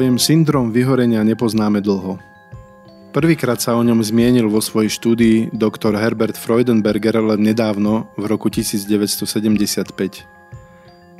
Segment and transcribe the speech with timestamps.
[0.00, 2.16] Pojem syndrom vyhorenia nepoznáme dlho.
[3.12, 8.48] Prvýkrát sa o ňom zmienil vo svojej štúdii doktor Herbert Freudenberger len nedávno v roku
[8.48, 9.28] 1975.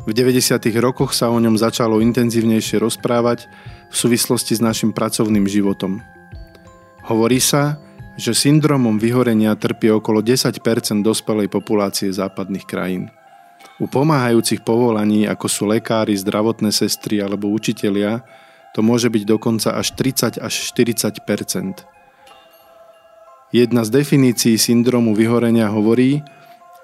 [0.01, 0.65] V 90.
[0.81, 3.53] rokoch sa o ňom začalo intenzívnejšie rozprávať
[3.93, 6.01] v súvislosti s našim pracovným životom.
[7.05, 7.85] Hovorí sa,
[8.17, 10.57] že syndromom vyhorenia trpí okolo 10%
[11.05, 13.13] dospelej populácie západných krajín.
[13.77, 18.25] U pomáhajúcich povolaní, ako sú lekári, zdravotné sestry alebo učitelia,
[18.75, 21.87] to môže byť dokonca až 30 až 40%
[23.51, 26.23] Jedna z definícií syndromu vyhorenia hovorí,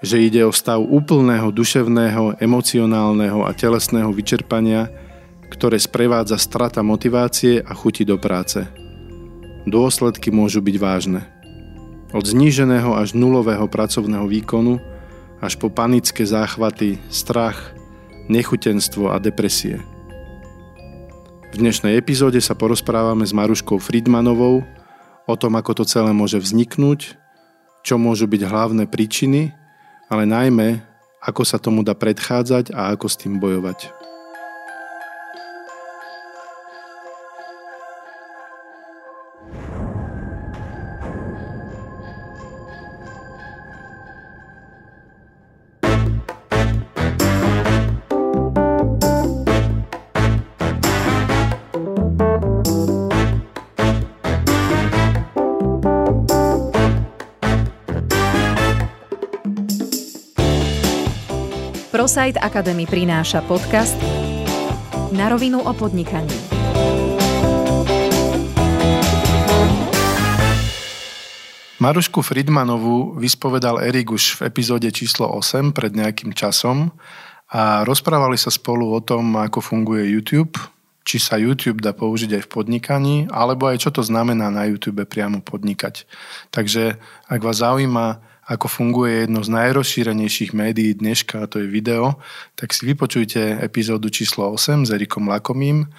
[0.03, 4.91] že ide o stav úplného duševného, emocionálneho a telesného vyčerpania,
[5.47, 8.67] ktoré sprevádza strata motivácie a chuti do práce.
[9.63, 11.23] Dôsledky môžu byť vážne.
[12.11, 14.83] Od zníženého až nulového pracovného výkonu–
[15.41, 17.77] až po panické záchvaty, strach,
[18.29, 19.81] nechutenstvo a depresie.
[21.51, 24.67] V dnešnej epizóde sa porozprávame s Maruškou Friedmanovou
[25.27, 27.15] o tom, ako to celé môže vzniknúť,
[27.87, 29.55] čo môžu byť hlavné príčiny,
[30.11, 30.83] ale najmä,
[31.23, 34.06] ako sa tomu dá predchádzať a ako s tým bojovať.
[62.07, 63.99] ProSite Academy prináša podcast
[65.11, 66.31] Na rovinu o podnikaní.
[71.83, 76.95] Marušku Friedmanovú vyspovedal Erik už v epizóde číslo 8 pred nejakým časom
[77.51, 80.63] a rozprávali sa spolu o tom, ako funguje YouTube,
[81.03, 85.03] či sa YouTube dá použiť aj v podnikaní, alebo aj čo to znamená na YouTube
[85.11, 86.07] priamo podnikať.
[86.55, 92.23] Takže ak vás zaujíma ako funguje jedno z najrozšírenejších médií dneška, a to je video,
[92.55, 95.91] tak si vypočujte epizódu číslo 8 s Erikom Lakomým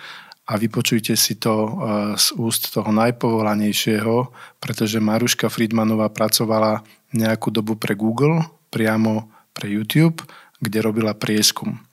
[0.48, 1.72] a vypočujte si to e,
[2.16, 4.32] z úst toho najpovolanejšieho,
[4.64, 10.24] pretože Maruška Friedmanová pracovala nejakú dobu pre Google, priamo pre YouTube,
[10.64, 11.84] kde robila prieskum.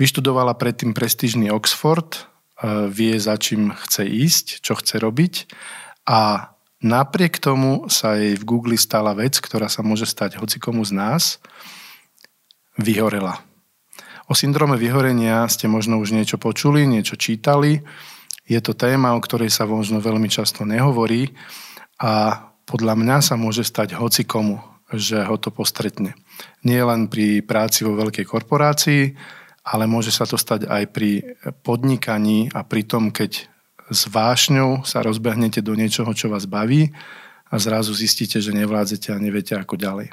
[0.00, 2.20] Vyštudovala predtým prestížny Oxford, e,
[2.88, 5.34] vie za čím chce ísť, čo chce robiť
[6.08, 6.53] a
[6.84, 11.40] Napriek tomu sa jej v Google stala vec, ktorá sa môže stať hocikomu z nás,
[12.76, 13.40] vyhorela.
[14.28, 17.80] O syndrome vyhorenia ste možno už niečo počuli, niečo čítali.
[18.44, 21.32] Je to téma, o ktorej sa možno veľmi často nehovorí
[22.04, 24.60] a podľa mňa sa môže stať hocikomu,
[24.92, 26.12] že ho to postretne.
[26.68, 29.02] Nie len pri práci vo veľkej korporácii,
[29.64, 33.53] ale môže sa to stať aj pri podnikaní a pri tom, keď
[33.92, 36.92] s vášňou sa rozbehnete do niečoho, čo vás baví
[37.52, 40.08] a zrazu zistíte, že nevládzete a neviete ako ďalej.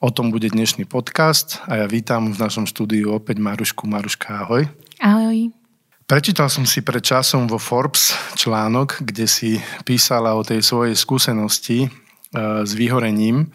[0.00, 3.88] O tom bude dnešný podcast a ja vítam v našom štúdiu opäť Marušku.
[3.88, 4.68] Maruška, ahoj.
[5.00, 5.52] Ahoj.
[6.04, 9.56] Prečítal som si pred časom vo Forbes článok, kde si
[9.88, 11.88] písala o tej svojej skúsenosti e,
[12.60, 13.48] s vyhorením.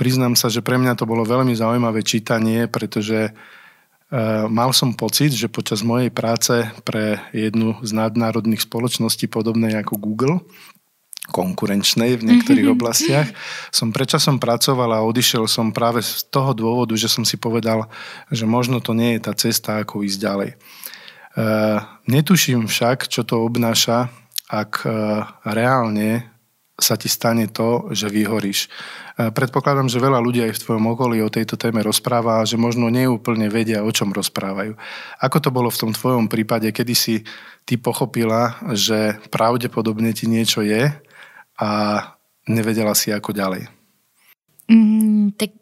[0.00, 3.36] Priznám sa, že pre mňa to bolo veľmi zaujímavé čítanie, pretože
[4.46, 6.54] mal som pocit, že počas mojej práce
[6.86, 10.36] pre jednu z nadnárodných spoločností podobnej ako Google,
[11.30, 13.28] konkurenčnej v niektorých oblastiach.
[13.74, 17.90] Som predčasom pracoval a odišiel som práve z toho dôvodu, že som si povedal,
[18.30, 20.50] že možno to nie je tá cesta, ako ísť ďalej.
[20.54, 20.56] E,
[22.06, 24.08] netuším však, čo to obnáša,
[24.46, 24.90] ak e,
[25.50, 26.35] reálne
[26.76, 28.68] sa ti stane to, že vyhoríš.
[29.16, 32.92] Predpokladám, že veľa ľudí aj v tvojom okolí o tejto téme rozpráva a že možno
[32.92, 34.76] neúplne vedia, o čom rozprávajú.
[35.24, 37.24] Ako to bolo v tom tvojom prípade, kedy si
[37.64, 40.92] ty pochopila, že pravdepodobne ti niečo je
[41.56, 41.70] a
[42.44, 43.72] nevedela si ako ďalej?
[44.68, 45.56] Mm, tak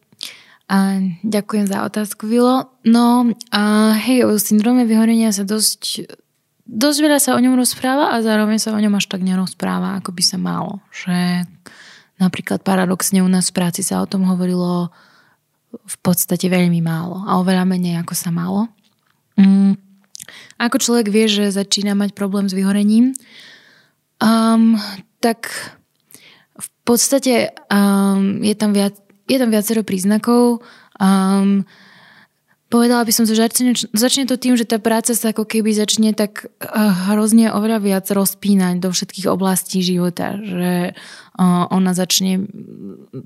[0.67, 2.75] a, ďakujem za otázku, Vilo.
[2.83, 6.11] No, a, hej, o syndróme vyhorenia sa dosť
[6.65, 10.11] dosť veľa sa o ňom rozpráva a zároveň sa o ňom až tak nerozpráva, ako
[10.17, 10.81] by sa malo.
[10.91, 11.45] Že
[12.19, 14.89] napríklad paradoxne u nás v práci sa o tom hovorilo
[15.75, 18.71] v podstate veľmi málo a oveľa menej ako sa malo.
[19.35, 19.75] Mm.
[20.57, 23.13] Ako človek vie, že začína mať problém s vyhorením,
[24.23, 24.79] um,
[25.19, 25.51] tak
[26.55, 28.95] v podstate um, je, tam viac,
[29.27, 30.63] je tam viacero príznakov.
[31.03, 31.67] Um,
[32.75, 33.39] povedala by som, že
[33.95, 38.07] začne, to tým, že tá práca sa ako keby začne tak uh, hrozne oveľa viac
[38.11, 42.51] rozpínať do všetkých oblastí života, že uh, ona začne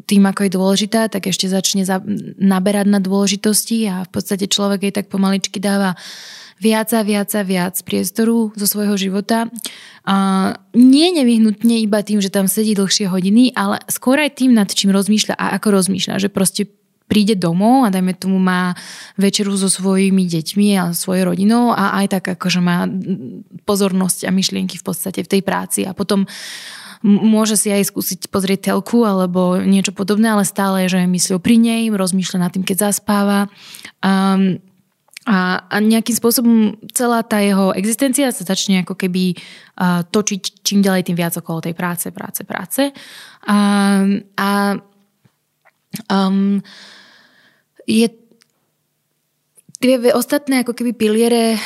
[0.04, 2.04] tým, ako je dôležitá, tak ešte začne za,
[2.36, 5.96] naberať na dôležitosti a v podstate človek jej tak pomaličky dáva
[6.60, 9.48] viac a viac a viac priestoru zo svojho života.
[10.04, 10.16] A
[10.76, 14.92] nie nevyhnutne iba tým, že tam sedí dlhšie hodiny, ale skôr aj tým, nad čím
[14.92, 16.68] rozmýšľa a ako rozmýšľa, že proste
[17.08, 18.76] príde domov a dajme tomu má
[19.16, 22.84] večeru so svojimi deťmi a svojou rodinou a aj tak akože má
[23.64, 26.28] pozornosť a myšlienky v podstate v tej práci a potom
[27.02, 31.82] môže si aj skúsiť pozrieť telku alebo niečo podobné, ale stále, že myslí pri nej,
[31.94, 33.46] rozmýšľa nad tým, keď zaspáva.
[34.02, 34.58] Um,
[35.28, 40.80] a, a nejakým spôsobom celá tá jeho existencia sa začne ako keby uh, točiť čím
[40.80, 42.88] ďalej tým viac okolo tej práce, práce, práce.
[43.44, 44.80] Um, a
[46.08, 46.64] um,
[47.88, 48.06] je
[49.80, 51.56] tie ostatné ako keby piliere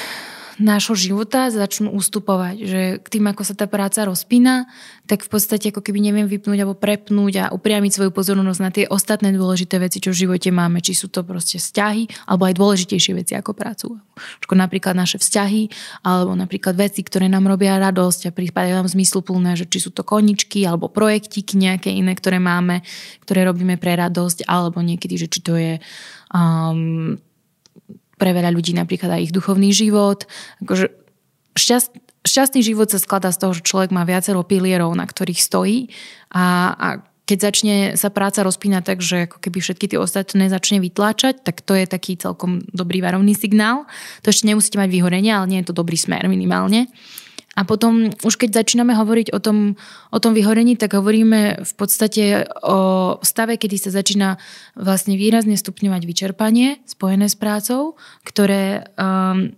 [0.60, 4.68] nášho života začnú ustupovať, že k tým, ako sa tá práca rozpína,
[5.08, 8.84] tak v podstate ako keby neviem vypnúť alebo prepnúť a upriamiť svoju pozornosť na tie
[8.88, 13.12] ostatné dôležité veci, čo v živote máme, či sú to proste vzťahy, alebo aj dôležitejšie
[13.16, 13.86] veci ako prácu.
[14.44, 15.72] Ako napríklad naše vzťahy,
[16.04, 20.04] alebo napríklad veci, ktoré nám robia radosť a prípadajú nám zmysluplné, že či sú to
[20.04, 22.84] koničky, alebo projektíky nejaké iné, ktoré máme,
[23.24, 25.80] ktoré robíme pre radosť, alebo niekedy, že či to je
[26.32, 27.16] um,
[28.22, 30.30] pre veľa ľudí napríklad aj ich duchovný život.
[30.62, 30.94] Akože
[31.58, 31.90] šťast,
[32.22, 35.90] šťastný život sa skladá z toho, že človek má viacero pilierov, na ktorých stojí
[36.30, 36.88] a, a
[37.22, 41.62] keď začne sa práca rozpínať tak, že ako keby všetky tie ostatné začne vytláčať, tak
[41.62, 43.86] to je taký celkom dobrý varovný signál.
[44.26, 46.90] To ešte nemusíte mať vyhorenie, ale nie je to dobrý smer minimálne.
[47.52, 49.76] A potom už keď začíname hovoriť o tom,
[50.08, 54.40] o tom vyhorení, tak hovoríme v podstate o stave, kedy sa začína
[54.72, 59.52] vlastne výrazne stupňovať vyčerpanie spojené s prácou, ktoré um,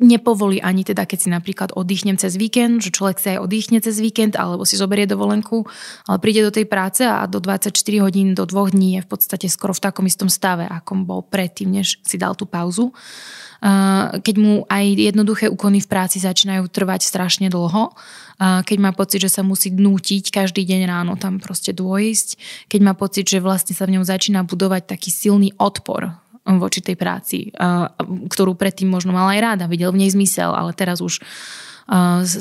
[0.00, 4.00] nepovolí ani teda, keď si napríklad oddychnem cez víkend, že človek sa aj oddychne cez
[4.00, 5.68] víkend alebo si zoberie dovolenku,
[6.08, 7.70] ale príde do tej práce a do 24
[8.00, 11.68] hodín, do dvoch dní je v podstate skoro v takom istom stave, akom bol predtým,
[11.68, 12.96] než si dal tú pauzu.
[14.24, 17.92] Keď mu aj jednoduché úkony v práci začínajú trvať strašne dlho,
[18.40, 22.40] keď má pocit, že sa musí nútiť každý deň ráno tam proste dôjsť,
[22.72, 26.16] keď má pocit, že vlastne sa v ňom začína budovať taký silný odpor
[26.46, 27.52] voči tej práci,
[28.30, 31.20] ktorú predtým možno mal aj rád a videl v nej zmysel, ale teraz už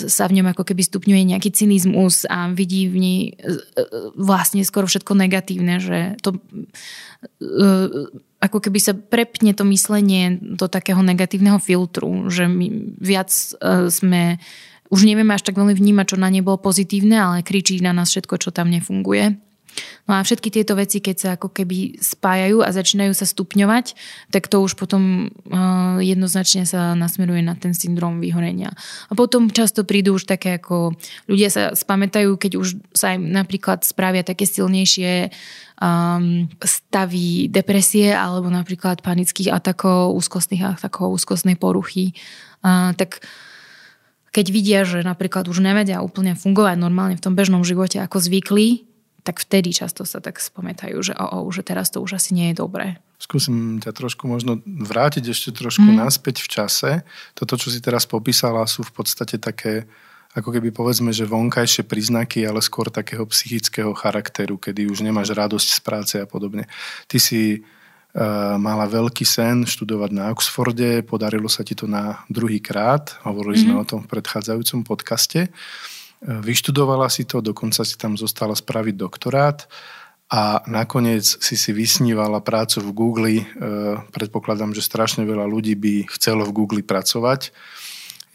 [0.06, 4.62] sa v ňom ako keby stupňuje nejaký cynizmus a vidí v nej e, e, vlastne
[4.62, 6.40] skoro všetko negatívne, že to e,
[8.46, 13.34] ako keby sa prepne to myslenie do takého negatívneho filtru, že my viac
[13.90, 14.38] sme,
[14.94, 18.14] už nevieme až tak veľmi vnímať, čo na ne bolo pozitívne, ale kričí na nás
[18.14, 19.49] všetko, čo tam nefunguje.
[20.10, 23.94] No a všetky tieto veci, keď sa ako keby spájajú a začínajú sa stupňovať,
[24.34, 28.74] tak to už potom uh, jednoznačne sa nasmeruje na ten syndrom vyhorenia.
[29.08, 30.98] A potom často prídu už také ako,
[31.30, 35.30] ľudia sa spamätajú, keď už sa im napríklad spravia také silnejšie
[35.78, 42.18] um, stavy depresie alebo napríklad panických atakov, úzkostných atakov, úzkostnej poruchy,
[42.66, 43.22] uh, tak
[44.30, 48.89] keď vidia, že napríklad už nevedia úplne fungovať normálne v tom bežnom živote ako zvykli,
[49.30, 52.50] tak vtedy často sa tak spometajú, že o, o, že teraz to už asi nie
[52.50, 52.98] je dobré.
[53.22, 56.02] Skúsim ťa trošku možno vrátiť ešte trošku mm.
[56.02, 56.92] naspäť v čase.
[57.38, 59.86] Toto, čo si teraz popísala, sú v podstate také
[60.34, 65.70] ako keby povedzme, že vonkajšie príznaky, ale skôr takého psychického charakteru, kedy už nemáš radosť
[65.78, 66.70] z práce a podobne.
[67.10, 72.62] Ty si uh, mala veľký sen študovať na Oxforde, podarilo sa ti to na druhý
[72.62, 73.70] krát, hovorili mm-hmm.
[73.70, 73.82] sme mhm.
[73.82, 75.50] o tom v predchádzajúcom podcaste.
[76.20, 79.72] Vyštudovala si to, dokonca si tam zostala spraviť doktorát
[80.30, 83.36] a nakoniec si si vysnívala prácu v Google.
[84.12, 87.56] Predpokladám, že strašne veľa ľudí by chcelo v Google pracovať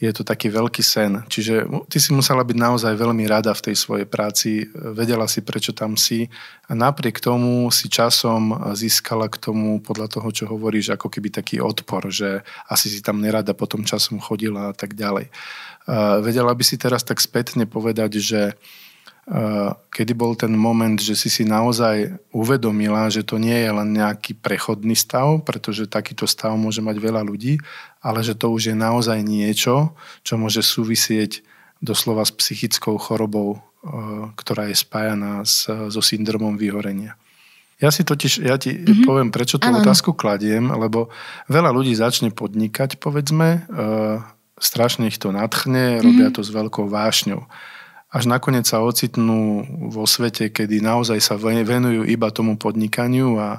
[0.05, 1.25] je to taký veľký sen.
[1.25, 5.73] Čiže ty si musela byť naozaj veľmi rada v tej svojej práci, vedela si, prečo
[5.73, 6.29] tam si
[6.69, 11.57] a napriek tomu si časom získala k tomu, podľa toho, čo hovoríš, ako keby taký
[11.65, 15.33] odpor, že asi si tam nerada potom časom chodila a tak ďalej.
[16.21, 18.41] Vedela by si teraz tak spätne povedať, že
[19.89, 24.37] kedy bol ten moment, že si si naozaj uvedomila, že to nie je len nejaký
[24.37, 27.57] prechodný stav, pretože takýto stav môže mať veľa ľudí,
[28.05, 31.41] ale že to už je naozaj niečo, čo môže súvisieť
[31.81, 33.65] doslova s psychickou chorobou,
[34.37, 37.17] ktorá je spájaná so syndromom vyhorenia.
[37.81, 39.05] Ja si totiž, ja ti mm-hmm.
[39.09, 39.81] poviem, prečo tú ano.
[39.81, 41.09] otázku kladiem, lebo
[41.49, 43.65] veľa ľudí začne podnikať, povedzme,
[44.61, 46.05] strašne ich to nadchne, mm-hmm.
[46.05, 47.49] robia to s veľkou vášňou
[48.15, 53.59] až nakoniec sa ocitnú vo svete, kedy naozaj sa venujú iba tomu podnikaniu a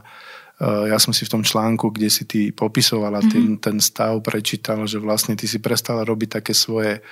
[0.63, 3.59] ja som si v tom článku, kde si ty popisovala mm-hmm.
[3.59, 7.03] ten, ten stav, prečítala, že vlastne ty si prestala robiť také svoje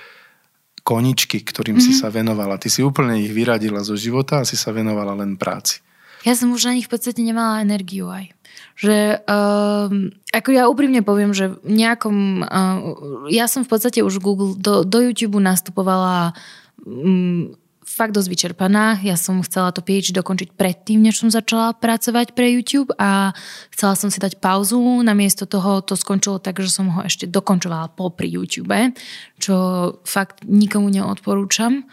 [0.80, 1.92] koničky, ktorým mm-hmm.
[1.92, 2.00] si mhm.
[2.00, 2.56] sa venovala.
[2.56, 5.84] Ty si úplne ich vyradila zo života a si sa venovala len práci.
[6.24, 8.32] Ja som už na nich v podstate nemala energiu aj.
[8.80, 8.96] Že
[9.28, 14.88] um, ako ja úprimne poviem, že nejakom uh, ja som v podstate už Google do,
[14.88, 16.32] do YouTube nastupovala
[16.86, 18.98] um, fakt dosť vyčerpaná.
[19.04, 23.36] Ja som chcela to PhD dokončiť predtým, než som začala pracovať pre YouTube a
[23.72, 24.80] chcela som si dať pauzu.
[25.04, 28.72] Namiesto toho to skončilo tak, že som ho ešte dokončovala popri YouTube,
[29.36, 29.54] čo
[30.08, 31.84] fakt nikomu neodporúčam.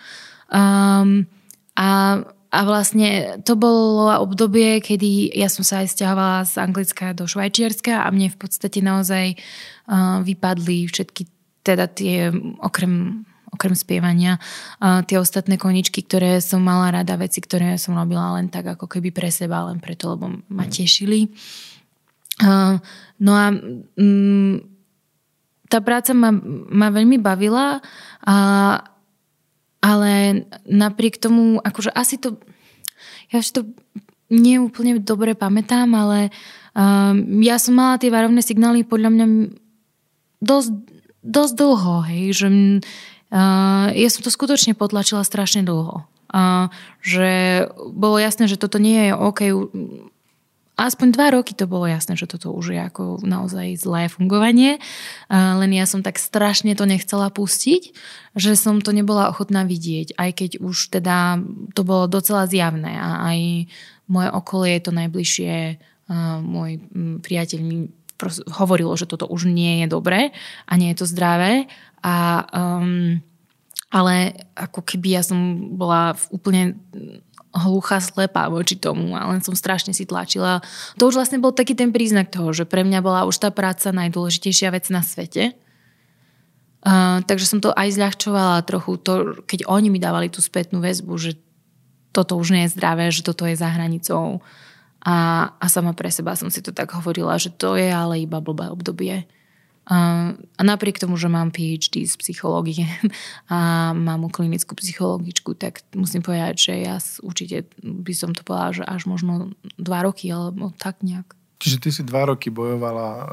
[0.52, 1.28] Um,
[1.76, 7.24] a a vlastne to bolo obdobie, kedy ja som sa aj stiahovala z Anglicka do
[7.24, 11.32] Švajčiarska a mne v podstate naozaj uh, vypadli všetky
[11.64, 12.28] teda tie,
[12.60, 14.40] okrem, okrem spievania,
[14.80, 18.88] uh, tie ostatné koničky, ktoré som mala rada, veci, ktoré som robila len tak ako
[18.88, 21.30] keby pre seba, len preto, lebo ma tešili.
[22.42, 22.80] Uh,
[23.20, 24.64] no a um,
[25.72, 26.32] tá práca ma,
[26.72, 27.80] ma veľmi bavila
[28.24, 28.36] a
[29.82, 32.38] ale napriek tomu, akože asi to,
[33.34, 33.62] ja už to
[34.30, 36.30] nie úplne dobre pamätám, ale
[36.78, 39.26] um, ja som mala tie varovné signály podľa mňa
[40.38, 40.72] dosť,
[41.26, 42.48] dosť dlho, hej, že
[43.32, 46.04] uh, ja som to skutočne potlačila strašne dlho.
[46.32, 46.72] Uh,
[47.04, 49.40] že bolo jasné, že toto nie je OK,
[50.82, 54.82] aspoň dva roky to bolo jasné, že toto už je ako naozaj zlé fungovanie.
[55.30, 57.94] Len ja som tak strašne to nechcela pustiť,
[58.34, 61.38] že som to nebola ochotná vidieť, aj keď už teda
[61.78, 63.70] to bolo docela zjavné a aj
[64.10, 65.78] moje okolie, to najbližšie,
[66.42, 66.82] môj
[67.22, 67.94] priateľ mi
[68.60, 70.36] hovorilo, že toto už nie je dobré
[70.70, 71.66] a nie je to zdravé.
[72.06, 73.22] A, um,
[73.90, 76.78] ale ako keby ja som bola úplne
[77.52, 80.64] hluchá slepá voči tomu a len som strašne si tlačila.
[80.96, 83.92] To už vlastne bol taký ten príznak toho, že pre mňa bola už tá práca
[83.92, 85.52] najdôležitejšia vec na svete.
[86.82, 89.14] Uh, takže som to aj zľahčovala trochu, to,
[89.46, 91.38] keď oni mi dávali tú spätnú väzbu, že
[92.10, 94.42] toto už nie je zdravé, že toto je za hranicou.
[95.02, 98.38] A, a sama pre seba som si to tak hovorila, že to je ale iba
[98.38, 99.26] blbé obdobie.
[99.90, 99.98] A,
[100.38, 102.86] a napriek tomu, že mám PhD z psychológie
[103.54, 108.84] a mám klinickú psychologičku, tak musím povedať, že ja určite by som to povedala, že
[108.86, 111.34] až možno dva roky, alebo tak nejak.
[111.62, 113.26] Čiže ty si dva roky bojovala e,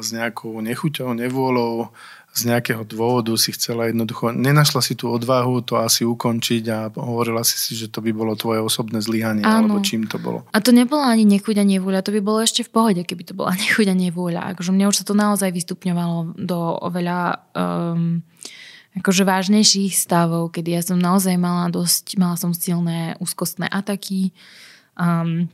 [0.00, 1.92] s nejakou nechuťou, nevôľou,
[2.38, 7.42] z nejakého dôvodu si chcela jednoducho, nenašla si tú odvahu to asi ukončiť a hovorila
[7.42, 10.46] si si, že to by bolo tvoje osobné zlyhanie, alebo čím to bolo.
[10.54, 13.34] A to nebola ani nechuť a nevôľa, to by bolo ešte v pohode, keby to
[13.34, 14.40] bola nechuť a nevôľa.
[14.54, 18.22] Akože mne už sa to naozaj vystupňovalo do oveľa um,
[19.02, 24.30] akože vážnejších stavov, kedy ja som naozaj mala dosť, mala som silné úzkostné ataky.
[24.94, 25.50] Um,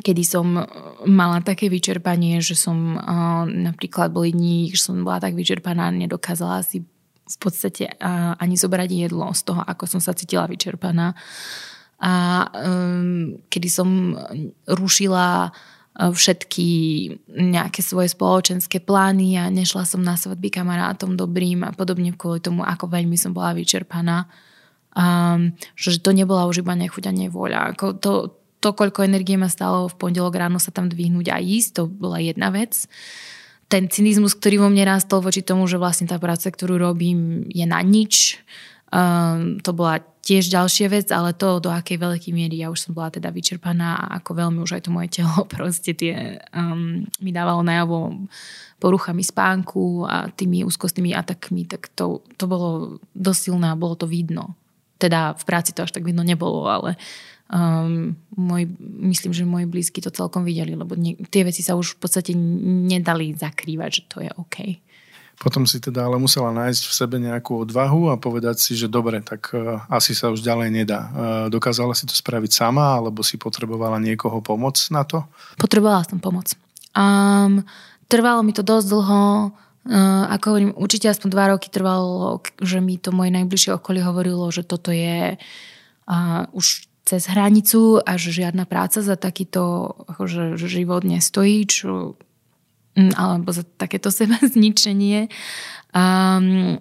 [0.00, 0.64] kedy som e,
[1.06, 6.64] mala také vyčerpanie, že som uh, napríklad boli dní, že som bola tak vyčerpaná, nedokázala
[6.66, 6.82] si
[7.24, 11.16] v podstate uh, ani zobrať jedlo z toho, ako som sa cítila vyčerpaná.
[12.04, 12.44] A
[13.48, 14.12] kedy som
[14.68, 15.56] rušila
[15.94, 16.68] všetky
[17.30, 22.66] nejaké svoje spoločenské plány a nešla som na svadby kamarátom dobrým a podobne kvôli tomu,
[22.66, 24.26] ako veľmi som bola vyčerpaná.
[24.94, 27.60] Um, že to nebola už iba nechuť a nevôľa.
[27.74, 28.12] Ako to,
[28.64, 32.16] to, koľko energie ma stalo v pondelok ráno sa tam dvihnúť a ísť, to bola
[32.16, 32.88] jedna vec.
[33.68, 37.68] Ten cynizmus, ktorý vo mne rástol voči tomu, že vlastne tá práca, ktorú robím, je
[37.68, 38.40] na nič.
[38.88, 42.92] Um, to bola tiež ďalšia vec, ale to, do akej veľkej miery ja už som
[42.96, 47.30] bola teda vyčerpaná a ako veľmi už aj to moje telo proste tie, um, mi
[47.34, 48.24] dávalo najavo
[48.80, 54.56] poruchami spánku a tými úzkostnými atakmi, tak to, to bolo dosilné a bolo to vidno.
[54.96, 56.96] Teda v práci to až tak vidno nebolo, ale
[57.44, 58.72] Um, môj,
[59.04, 62.32] myslím, že moji blízky to celkom videli, lebo nie, tie veci sa už v podstate
[62.32, 64.56] nedali zakrývať, že to je OK.
[65.34, 69.20] Potom si teda ale musela nájsť v sebe nejakú odvahu a povedať si, že dobre,
[69.20, 71.00] tak uh, asi sa už ďalej nedá.
[71.04, 71.10] Uh,
[71.52, 75.26] dokázala si to spraviť sama, alebo si potrebovala niekoho pomoc na to?
[75.60, 76.54] Potrebovala som pomoc.
[76.96, 77.60] Um,
[78.08, 79.22] trvalo mi to dosť dlho,
[79.84, 84.48] Uh, ako hovorím, určite aspoň dva roky trvalo, že mi to moje najbližšie okolie hovorilo,
[84.48, 91.04] že toto je uh, už cez hranicu a že žiadna práca za takýto akože, život
[91.04, 92.16] nestojí, čo,
[92.96, 95.28] mm, alebo za takéto seba zničenie.
[95.92, 96.80] Um,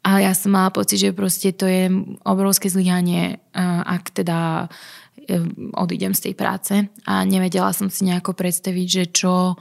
[0.00, 1.92] a ja som mala pocit, že proste to je
[2.24, 3.36] obrovské zlyhanie,
[3.84, 4.72] ak teda
[5.76, 6.74] odídem z tej práce
[7.04, 9.60] a nevedela som si nejako predstaviť, že čo,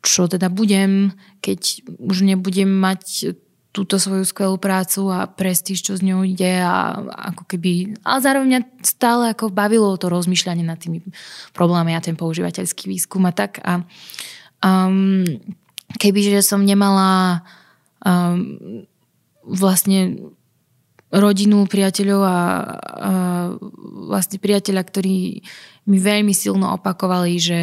[0.00, 3.34] čo teda budem, keď už nebudem mať
[3.74, 6.94] túto svoju skvelú prácu a prestíž, čo z ňou ide a
[7.34, 11.02] ako keby, ale zároveň mňa stále ako bavilo to rozmýšľanie nad tými
[11.50, 13.58] problémami a ten používateľský výskum a tak.
[13.66, 13.82] A
[14.62, 15.26] um,
[15.98, 17.42] kebyže som nemala
[18.06, 18.86] um,
[19.42, 20.22] vlastne
[21.10, 22.38] rodinu, priateľov a, a
[24.06, 25.42] vlastne priateľa, ktorí
[25.90, 27.60] mi veľmi silno opakovali, že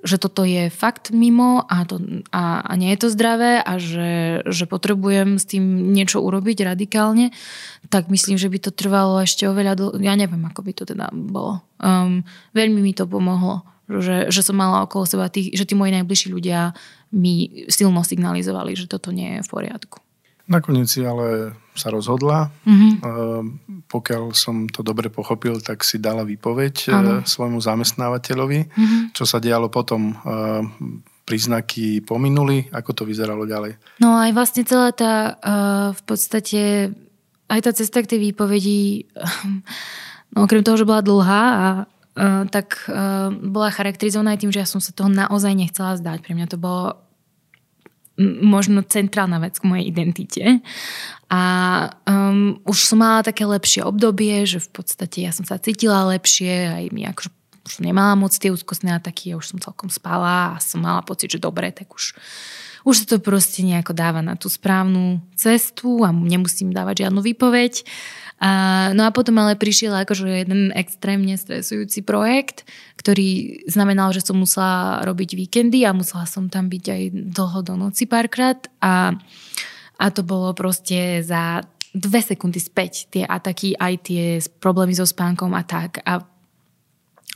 [0.00, 2.00] že toto je fakt mimo a, to,
[2.32, 7.32] a, a nie je to zdravé a že, že potrebujem s tým niečo urobiť radikálne,
[7.92, 9.92] tak myslím, že by to trvalo ešte oveľa dlho.
[10.00, 11.60] Ja neviem, ako by to teda bolo.
[11.80, 12.24] Um,
[12.56, 16.28] veľmi mi to pomohlo, že, že som mala okolo seba tých, že tí moji najbližší
[16.32, 16.72] ľudia
[17.12, 19.98] mi silno signalizovali, že toto nie je v poriadku.
[20.50, 22.50] Nakoniec si ale sa rozhodla.
[22.66, 22.92] Mm-hmm.
[23.86, 27.10] Pokiaľ som to dobre pochopil, tak si dala výpoveď ano.
[27.22, 28.60] E, svojmu zamestnávateľovi.
[28.66, 29.02] Mm-hmm.
[29.14, 30.10] Čo sa dialo potom?
[30.10, 30.14] E,
[31.22, 32.66] príznaky pominuli?
[32.74, 33.78] Ako to vyzeralo ďalej?
[34.02, 35.54] No aj vlastne celá tá e,
[35.94, 36.60] v podstate
[37.46, 39.06] aj tá cesta k tej výpovedi
[40.34, 41.66] no okrem toho, že bola dlhá a
[42.50, 42.90] tak
[43.40, 46.20] bola charakterizovaná aj tým, že ja som sa toho naozaj nechcela zdať.
[46.20, 46.98] Pre mňa to bolo
[48.20, 50.44] možno centrálna vec k mojej identite.
[51.30, 51.42] A
[52.04, 56.68] um, už som mala také lepšie obdobie, že v podstate ja som sa cítila lepšie,
[56.68, 57.30] aj mi akože
[57.64, 61.30] už nemala moc tie úzkostné ataky, ja už som celkom spala a som mala pocit,
[61.30, 62.18] že dobre, tak už,
[62.82, 67.86] už sa to proste nejako dáva na tú správnu cestu a nemusím dávať žiadnu výpoveď.
[68.40, 68.50] A,
[68.96, 72.64] no a potom ale prišiel akože jeden extrémne stresujúci projekt,
[72.96, 77.02] ktorý znamenal, že som musela robiť víkendy a musela som tam byť aj
[77.36, 79.12] dlho do noci párkrát a,
[80.00, 84.24] a to bolo proste za dve sekundy späť tie ataky, aj tie
[84.62, 86.00] problémy so spánkom a tak.
[86.08, 86.24] A,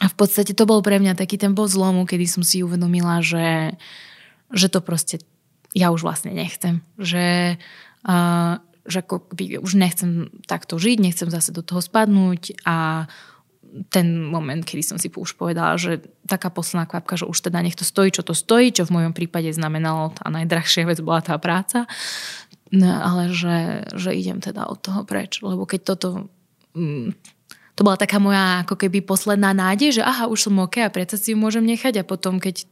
[0.00, 3.20] a v podstate to bol pre mňa taký ten bod zlomu, kedy som si uvedomila,
[3.20, 3.76] že,
[4.56, 5.20] že to proste
[5.74, 6.80] ja už vlastne nechcem.
[6.96, 7.58] Že,
[8.06, 13.08] uh, že ako by už nechcem takto žiť, nechcem zase do toho spadnúť a
[13.90, 15.98] ten moment, kedy som si už povedala, že
[16.30, 19.12] taká posledná kvapka, že už teda nech to stojí, čo to stojí, čo v mojom
[19.16, 21.90] prípade znamenalo, tá najdrahšia vec bola tá práca,
[22.70, 26.30] no, ale že, že idem teda od toho preč, lebo keď toto
[26.78, 27.18] mm,
[27.74, 31.18] to bola taká moja ako keby posledná nádej, že aha, už som ok a predsa
[31.18, 32.70] si ju môžem nechať a potom keď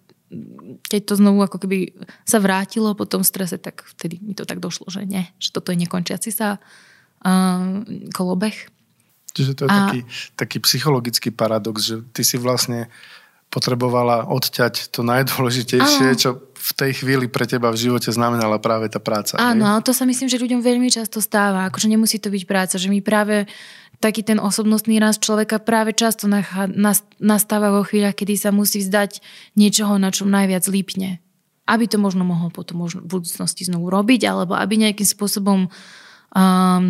[0.88, 1.92] keď to znovu ako keby
[2.24, 5.70] sa vrátilo po tom strese, tak vtedy mi to tak došlo, že nie, že toto
[5.72, 8.56] je nekončiaci sa uh, kolobeh.
[9.32, 9.76] Čiže to je a...
[9.88, 10.00] taký,
[10.36, 12.88] taký psychologický paradox, že ty si vlastne
[13.52, 16.16] potrebovala odťať to najdôležitejšie, Áno.
[16.16, 16.30] čo
[16.62, 19.36] v tej chvíli pre teba v živote znamenala práve tá práca.
[19.36, 21.68] Áno, ale to sa myslím, že ľuďom veľmi často stáva.
[21.68, 23.44] Akože nemusí to byť práca, že my práve
[24.02, 26.26] taký ten osobnostný rast človeka práve často
[27.22, 29.22] nastáva vo chvíľach, kedy sa musí vzdať
[29.54, 31.22] niečoho, na čom najviac lípne.
[31.70, 36.84] Aby to možno mohol potom možno v budúcnosti znovu robiť, alebo aby nejakým spôsobom um,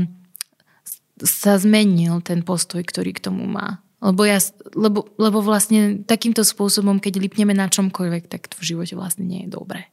[1.20, 3.84] sa zmenil ten postoj, ktorý k tomu má.
[4.02, 4.42] Lebo, ja,
[4.74, 9.46] lebo, lebo vlastne takýmto spôsobom, keď lípneme na čomkoľvek, tak to v živote vlastne nie
[9.46, 9.92] je dobré.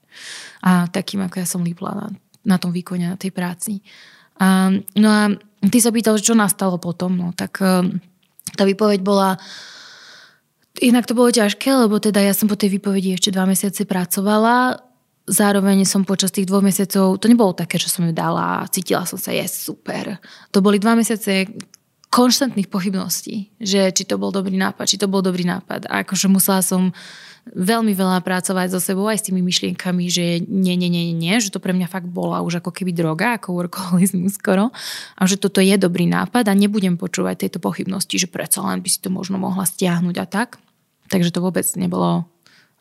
[0.65, 2.07] A takým, ako ja som lípla na,
[2.41, 3.85] na tom výkone, na tej práci.
[4.41, 5.29] Um, no a
[5.59, 7.99] Ty sa pýtal, čo nastalo potom, no tak ehm,
[8.55, 9.35] tá výpoveď bola
[10.79, 14.79] Inak to bolo ťažké, lebo teda ja som po tej výpovedi ešte dva mesiace pracovala.
[15.27, 19.03] Zároveň som počas tých dvoch mesiacov, to nebolo také, že som ju dala a cítila
[19.03, 20.17] som sa, je super.
[20.55, 21.51] To boli dva mesiace
[22.09, 25.85] konštantných pochybností, že či to bol dobrý nápad, či to bol dobrý nápad.
[25.85, 26.89] A akože musela som
[27.49, 31.49] veľmi veľa pracovať so sebou aj s tými myšlienkami, že nie, nie, nie, nie, že
[31.49, 34.69] to pre mňa fakt bola už ako keby droga, ako workoholizmus skoro
[35.17, 38.89] a že toto je dobrý nápad a nebudem počúvať tieto pochybnosti, že predsa len by
[38.89, 40.61] si to možno mohla stiahnuť a tak.
[41.09, 42.29] Takže to vôbec nebolo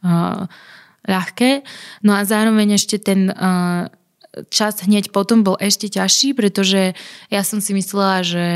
[0.05, 0.45] uh,
[1.09, 1.65] ľahké.
[2.05, 3.89] No a zároveň ešte ten uh,
[4.53, 6.93] čas hneď potom bol ešte ťažší, pretože
[7.33, 8.47] ja som si myslela, že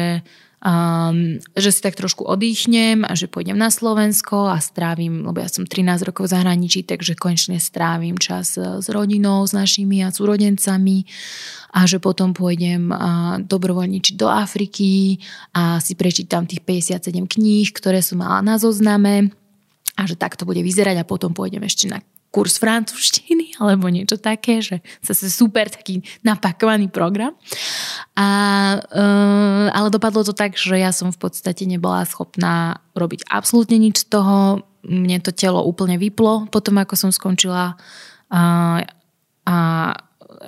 [0.63, 5.51] um, že si tak trošku oddychnem a že pôjdem na Slovensko a strávim, lebo ja
[5.51, 10.15] som 13 rokov v zahraničí, takže konečne strávim čas e, s rodinou, s našimi a
[10.15, 11.05] súrodencami.
[11.73, 12.93] A že potom pôjdem
[13.49, 15.17] dobrovoľničiť do Afriky
[15.57, 19.33] a si prečítam tých 57 kníh, ktoré som mala na zozname.
[19.97, 24.17] A že tak to bude vyzerať a potom pôjdem ešte na kurz francúzštiny alebo niečo
[24.17, 27.37] také, že zase super taký napakovaný program.
[28.17, 28.29] A,
[28.81, 34.09] uh, ale dopadlo to tak, že ja som v podstate nebola schopná robiť absolútne nič
[34.09, 34.65] z toho.
[34.83, 37.79] Mne to telo úplne vyplo potom, ako som skončila.
[38.33, 38.43] A,
[39.47, 39.57] a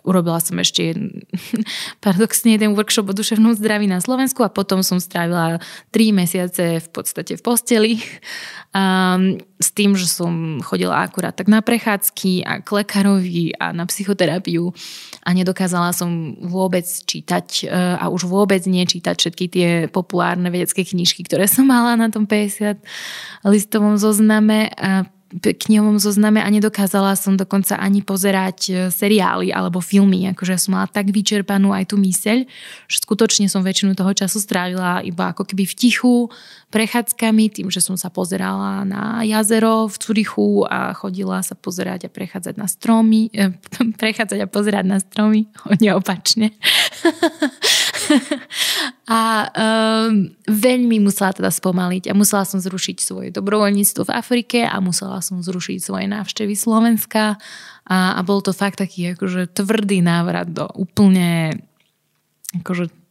[0.04, 0.92] urobila som ešte
[2.04, 6.88] paradoxne jeden workshop o duševnom zdraví na Slovensku a potom som strávila tri mesiace v
[6.92, 7.92] podstate v posteli
[8.76, 13.88] um, s tým, že som chodila akurát tak na prechádzky a k lekárovi a na
[13.88, 14.76] psychoterapiu
[15.24, 21.24] a nedokázala som vôbec čítať uh, a už vôbec nečítať všetky tie populárne vedecké knižky,
[21.24, 22.76] ktoré som mala na tom 50
[23.48, 24.68] listovom zozname.
[24.76, 25.08] Uh,
[25.42, 30.30] knihovom zozname a nedokázala som dokonca ani pozerať e, seriály alebo filmy.
[30.30, 32.46] Akože som mala tak vyčerpanú aj tú myseľ,
[32.86, 36.14] že skutočne som väčšinu toho času strávila iba ako keby v tichu,
[36.74, 42.10] prechádzkami, tým, že som sa pozerala na jazero v Curichu a chodila sa pozerať a
[42.10, 43.54] prechádzať na stromy, eh,
[44.02, 46.50] prechádzať a pozerať na stromy, hodne opačne.
[49.06, 49.20] a
[49.54, 55.22] um, veľmi musela teda spomaliť a musela som zrušiť svoje dobrovoľníctvo v Afrike a musela
[55.22, 57.38] som zrušiť svoje návštevy Slovenska
[57.86, 61.54] a, a bol to fakt taký akože tvrdý návrat do úplne
[62.60, 63.03] akože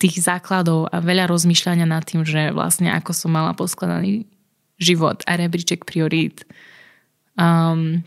[0.00, 4.24] tých základov a veľa rozmýšľania nad tým, že vlastne ako som mala poskladaný
[4.80, 6.48] život a rebríček priorít.
[7.36, 8.00] Um,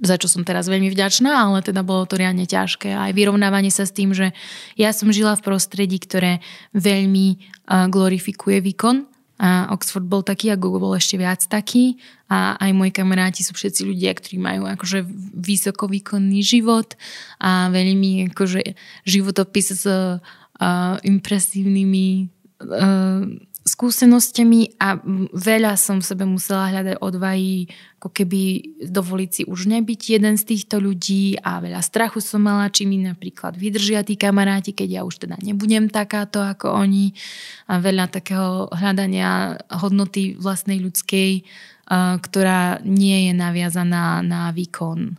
[0.00, 2.94] za čo som teraz veľmi vďačná, ale teda bolo to riadne ťažké.
[2.94, 4.32] Aj vyrovnávanie sa s tým, že
[4.78, 6.40] ja som žila v prostredí, ktoré
[6.72, 7.36] veľmi
[7.66, 9.10] uh, glorifikuje výkon.
[9.42, 11.98] A Oxford bol taký a Google bol ešte viac taký.
[12.30, 15.02] A aj moji kamaráti sú všetci ľudia, ktorí majú akože
[15.34, 16.94] vysokovýkonný život
[17.42, 18.62] a veľmi akože
[19.02, 19.84] životopis s
[21.02, 22.08] impresívnymi
[22.60, 23.24] uh,
[23.62, 24.98] skúsenostiami a
[25.30, 27.70] veľa som v sebe musela hľadať odvahy,
[28.02, 28.42] ako keby
[28.90, 32.98] dovoliť si už nebyť jeden z týchto ľudí a veľa strachu som mala, či mi
[32.98, 37.14] napríklad vydržia tí kamaráti, keď ja už teda nebudem takáto ako oni.
[37.70, 41.46] A veľa takého hľadania hodnoty vlastnej ľudskej,
[42.18, 45.14] ktorá nie je naviazaná na výkon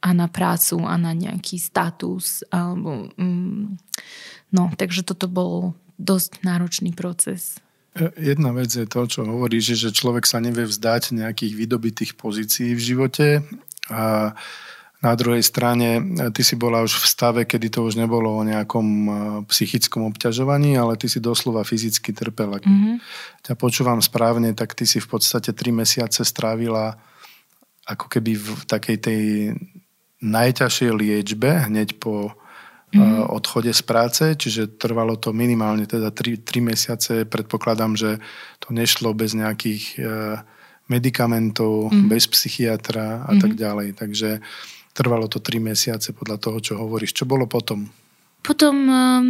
[0.00, 3.78] a na prácu a na nejaký status alebo um,
[4.54, 7.58] No, takže toto bol dosť náročný proces.
[7.96, 12.76] E, jedna vec je to, čo hovoríš, že človek sa nevie vzdať nejakých vydobitých pozícií
[12.76, 13.28] v živote
[13.90, 14.32] a
[15.04, 18.46] na druhej strane e, ty si bola už v stave, kedy to už nebolo o
[18.46, 19.10] nejakom e,
[19.50, 22.62] psychickom obťažovaní, ale ty si doslova fyzicky trpela.
[22.62, 22.96] Mm-hmm.
[23.50, 26.96] Ťa počúvam správne, tak ty si v podstate tri mesiace strávila
[27.86, 29.22] ako keby v takej tej
[30.26, 32.34] najťažšej liečbe hneď po
[32.92, 33.30] mm.
[33.30, 37.12] odchode z práce, čiže trvalo to minimálne teda 3, 3 mesiace.
[37.24, 38.18] Predpokladám, že
[38.58, 40.00] to nešlo bez nejakých e,
[40.90, 42.06] medikamentov, mm.
[42.10, 43.40] bez psychiatra a mm.
[43.40, 43.88] tak ďalej.
[43.98, 44.42] Takže
[44.96, 47.12] trvalo to 3 mesiace podľa toho, čo hovoríš.
[47.12, 47.90] Čo bolo potom?
[48.40, 49.26] Potom, ehm,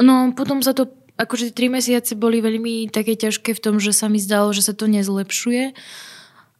[0.00, 4.08] no potom sa to akože 3 mesiace boli veľmi také ťažké v tom, že sa
[4.08, 5.76] mi zdalo, že sa to nezlepšuje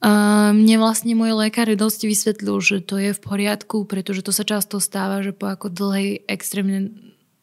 [0.02, 4.82] mne vlastne môj lekár dosť vysvetlil, že to je v poriadku, pretože to sa často
[4.82, 6.90] stáva, že po ako dlhej extrémne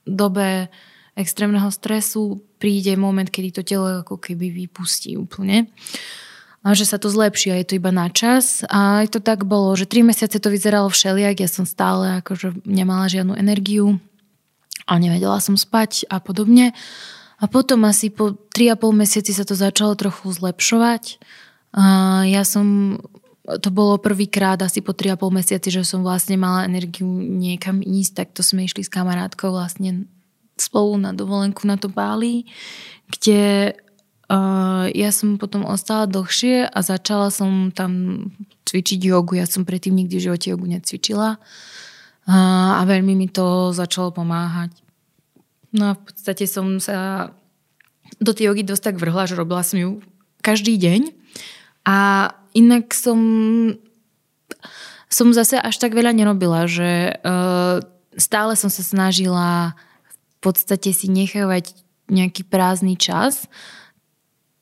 [0.04, 0.68] dobe
[1.16, 5.72] extrémneho stresu príde moment, kedy to telo ako keby vypustí úplne
[6.60, 8.68] a že sa to zlepší a je to iba na čas.
[8.68, 12.68] A aj to tak bolo, že 3 mesiace to vyzeralo všelijak, ja som stále akože
[12.68, 14.00] nemala žiadnu energiu
[14.84, 16.76] a nevedela som spať a podobne.
[17.40, 21.24] A potom asi po 3,5 mesiaci sa to začalo trochu zlepšovať
[21.74, 21.86] a
[22.26, 22.98] ja som,
[23.46, 28.28] to bolo prvýkrát asi po 3,5 mesiaci, že som vlastne mala energiu niekam ísť, tak
[28.34, 30.10] to sme išli s kamarátkou vlastne
[30.58, 32.50] spolu na dovolenku na to Bali,
[33.08, 33.74] kde
[34.28, 38.26] uh, ja som potom ostala dlhšie a začala som tam
[38.68, 39.40] cvičiť jogu.
[39.40, 44.74] Ja som predtým nikdy v živote jogu necvičila uh, a veľmi mi to začalo pomáhať.
[45.70, 47.30] No a v podstate som sa
[48.18, 49.90] do tej jogy dosť tak vrhla, že robila som ju
[50.42, 51.14] každý deň
[51.90, 51.98] a
[52.54, 53.20] inak som
[55.10, 57.82] som zase až tak veľa nerobila, že uh,
[58.14, 59.74] stále som sa snažila
[60.38, 61.74] v podstate si nechávať
[62.14, 63.50] nejaký prázdny čas.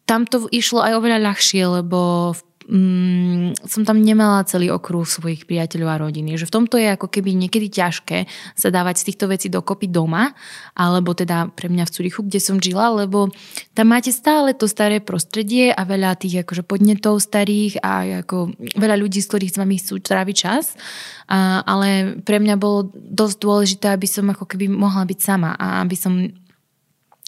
[0.08, 5.48] Tam to išlo aj oveľa ľahšie, lebo v mm, som tam nemala celý okruh svojich
[5.48, 6.36] priateľov a rodiny.
[6.36, 10.36] Že v tomto je ako keby niekedy ťažké sa dávať z týchto vecí dokopy doma,
[10.76, 13.32] alebo teda pre mňa v Curichu, kde som žila, lebo
[13.72, 19.00] tam máte stále to staré prostredie a veľa tých akože podnetov starých a ako veľa
[19.00, 20.76] ľudí, z ktorých s vami chcú tráviť čas.
[21.32, 25.82] A, ale pre mňa bolo dosť dôležité, aby som ako keby mohla byť sama a
[25.82, 26.14] aby som,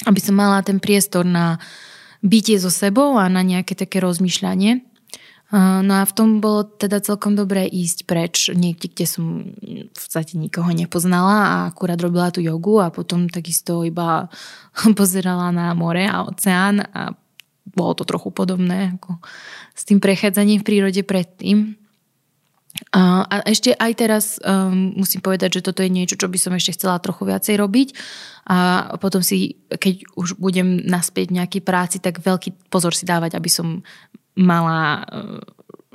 [0.03, 1.59] aby som mala ten priestor na
[2.19, 4.88] bytie so sebou a na nejaké také rozmýšľanie.
[5.49, 10.37] No a v tom bolo teda celkom dobré ísť preč niekde, kde som v podstate
[10.37, 14.29] nikoho nepoznala a akurát robila tú jogu a potom takisto iba
[14.99, 17.17] pozerala na more a oceán a
[17.65, 19.17] bolo to trochu podobné ako
[19.73, 21.79] s tým prechádzaním v prírode predtým.
[22.93, 26.77] A, ešte aj teraz um, musím povedať, že toto je niečo, čo by som ešte
[26.77, 27.89] chcela trochu viacej robiť.
[28.49, 28.57] A
[29.01, 33.49] potom si, keď už budem naspäť v nejakej práci, tak veľký pozor si dávať, aby
[33.49, 33.81] som
[34.39, 35.37] mala uh,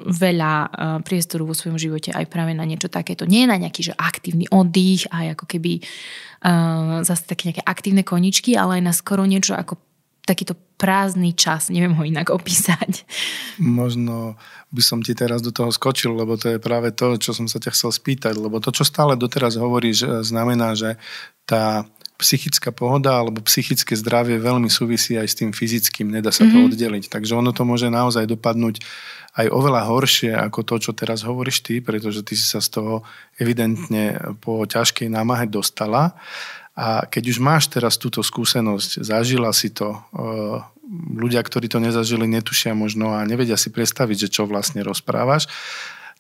[0.05, 0.69] veľa uh,
[1.01, 3.25] priestoru vo svojom živote aj práve na niečo takéto.
[3.25, 8.53] Nie na nejaký že aktívny oddych, aj ako keby uh, zase také nejaké aktívne koničky,
[8.55, 9.81] ale aj na skoro niečo ako
[10.25, 13.05] takýto prázdny čas, neviem ho inak opísať.
[13.61, 14.35] Možno
[14.75, 17.63] by som ti teraz do toho skočil, lebo to je práve to, čo som sa
[17.63, 20.99] ťa chcel spýtať, lebo to, čo stále doteraz hovoríš, e, znamená, že
[21.47, 26.55] tá psychická pohoda alebo psychické zdravie veľmi súvisí aj s tým fyzickým, nedá sa to
[26.55, 26.71] mm-hmm.
[26.71, 27.05] oddeliť.
[27.11, 28.79] Takže ono to môže naozaj dopadnúť
[29.35, 32.95] aj oveľa horšie ako to, čo teraz hovoríš ty, pretože ty si sa z toho
[33.35, 36.15] evidentne po ťažkej námahe dostala.
[36.75, 40.63] A keď už máš teraz túto skúsenosť, zažila si to, eh,
[41.15, 45.51] ľudia, ktorí to nezažili, netušia možno a nevedia si predstaviť, že čo vlastne rozprávaš,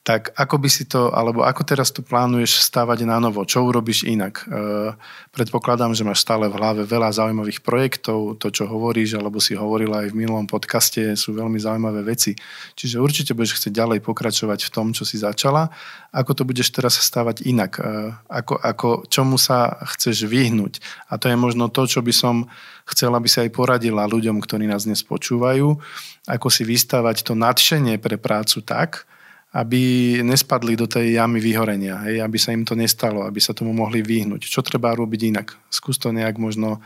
[0.04, 3.40] tak ako by si to, alebo ako teraz tu plánuješ stávať na novo?
[3.48, 4.44] Čo urobíš inak?
[4.44, 4.92] E,
[5.32, 10.04] predpokladám, že máš stále v hlave veľa zaujímavých projektov, to, čo hovoríš, alebo si hovorila
[10.04, 12.36] aj v minulom podcaste, sú veľmi zaujímavé veci.
[12.76, 15.72] Čiže určite budeš chcieť ďalej pokračovať v tom, čo si začala.
[16.12, 17.80] Ako to budeš teraz stávať inak?
[17.80, 20.84] E, ako, ako, čomu sa chceš vyhnúť?
[21.08, 22.44] A to je možno to, čo by som
[22.84, 25.80] chcela, aby si aj poradila ľuďom, ktorí nás dnes počúvajú,
[26.28, 29.08] ako si vystavať to nadšenie pre prácu tak,
[29.54, 29.82] aby
[30.26, 34.02] nespadli do tej jamy vyhorenia, hej, aby sa im to nestalo, aby sa tomu mohli
[34.02, 34.50] vyhnúť.
[34.50, 35.54] Čo treba robiť inak?
[35.70, 36.82] Skús to nejak možno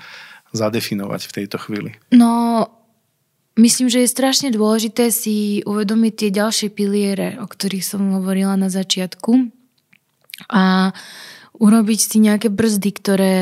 [0.52, 1.96] zadefinovať v tejto chvíli.
[2.12, 2.68] No,
[3.56, 8.68] myslím, že je strašne dôležité si uvedomiť tie ďalšie piliere, o ktorých som hovorila na
[8.68, 9.48] začiatku
[10.52, 10.92] a
[11.56, 13.34] urobiť si nejaké brzdy, ktoré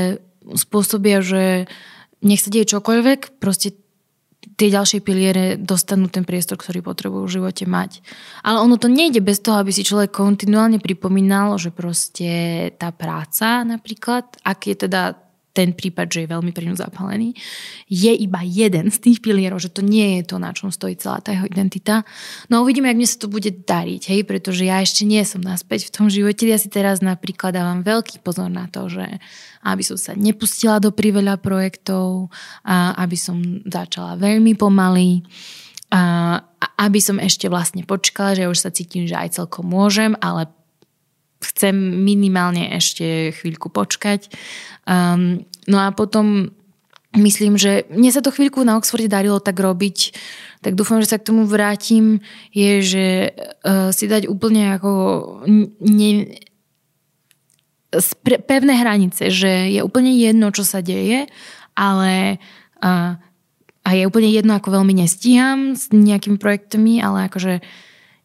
[0.54, 1.66] spôsobia, že
[2.22, 3.74] nech sa deje čokoľvek, proste
[4.54, 8.00] tie ďalšie piliere dostanú ten priestor, ktorý potrebujú v živote mať.
[8.46, 12.30] Ale ono to nejde bez toho, aby si človek kontinuálne pripomínal, že proste
[12.78, 15.25] tá práca napríklad, ak je teda
[15.56, 17.32] ten prípad, že je veľmi pri ňu zapálený,
[17.88, 21.24] je iba jeden z tých pilierov, že to nie je to, na čom stojí celá
[21.24, 22.04] tá jeho identita.
[22.52, 25.40] No a uvidíme, ak mne sa to bude dariť, hej, pretože ja ešte nie som
[25.40, 26.44] naspäť v tom živote.
[26.44, 29.08] Ja si teraz napríklad dávam veľký pozor na to, že
[29.64, 32.28] aby som sa nepustila do priveľa projektov,
[32.62, 35.24] a aby som začala veľmi pomaly,
[35.90, 36.42] a
[36.76, 40.50] aby som ešte vlastne počkala, že už sa cítim, že aj celkom môžem, ale
[41.52, 44.30] chcem minimálne ešte chvíľku počkať.
[44.86, 46.50] Um, no a potom
[47.16, 50.12] myslím, že mne sa to chvíľku na Oxforde darilo tak robiť,
[50.60, 52.20] tak dúfam, že sa k tomu vrátim,
[52.52, 53.06] je, že
[53.62, 54.92] uh, si dať úplne ako
[55.80, 56.10] ne,
[57.96, 61.30] spre, pevné hranice, že je úplne jedno, čo sa deje,
[61.72, 62.42] ale
[62.84, 63.16] uh,
[63.86, 67.62] a je úplne jedno, ako veľmi nestíham s nejakými projektami, ale akože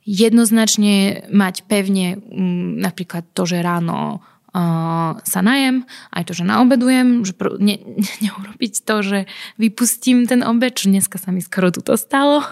[0.06, 7.24] jednoznačne mať pevne m, napríklad to, že ráno uh, sa najem, aj to, že naobedujem,
[7.24, 9.20] že pr- ne, ne, neurobiť to, že
[9.62, 12.44] vypustím ten obed, čo dneska sa mi skoro tuto stalo.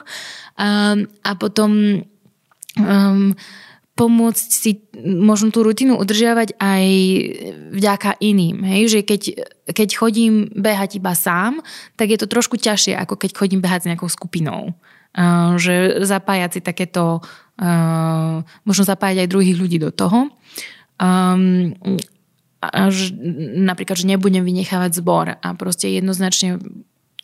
[0.59, 2.03] Um, a potom
[2.77, 3.33] um,
[3.99, 6.85] pomôcť si možno tú rutinu udržiavať aj
[7.75, 8.63] vďaka iným.
[8.63, 8.81] Hej?
[8.95, 9.21] Že keď,
[9.75, 11.59] keď chodím behať iba sám,
[11.99, 14.71] tak je to trošku ťažšie, ako keď chodím behať s nejakou skupinou
[15.57, 17.21] že zapájať si takéto,
[18.63, 20.29] možno zapájať aj druhých ľudí do toho.
[23.63, 26.59] Napríklad, že nebudem vynechávať zbor a proste jednoznačne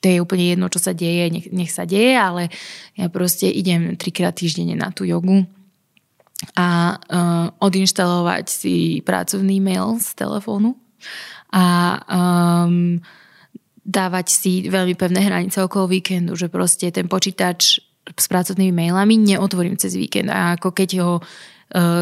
[0.05, 2.53] to je úplne jedno, čo sa deje, nech, nech sa deje, ale
[2.93, 5.49] ja proste idem trikrát týždenne na tú jogu
[6.53, 10.77] a uh, odinštalovať si pracovný mail z telefónu
[11.49, 11.65] a
[12.05, 13.01] um,
[13.85, 19.77] dávať si veľmi pevné hranice okolo víkendu, že proste ten počítač s pracovnými mailami neotvorím
[19.77, 21.21] cez víkend a ako keď ho e,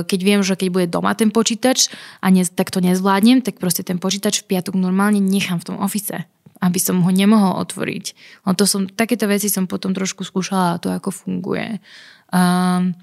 [0.08, 1.92] keď viem, že keď bude doma ten počítač
[2.24, 5.78] a ne, tak to nezvládnem, tak proste ten počítač v piatok normálne nechám v tom
[5.84, 6.24] ofise,
[6.64, 8.06] aby som ho nemohol otvoriť.
[8.48, 11.84] No to som, takéto veci som potom trošku skúšala to, ako funguje.
[12.32, 12.96] Um,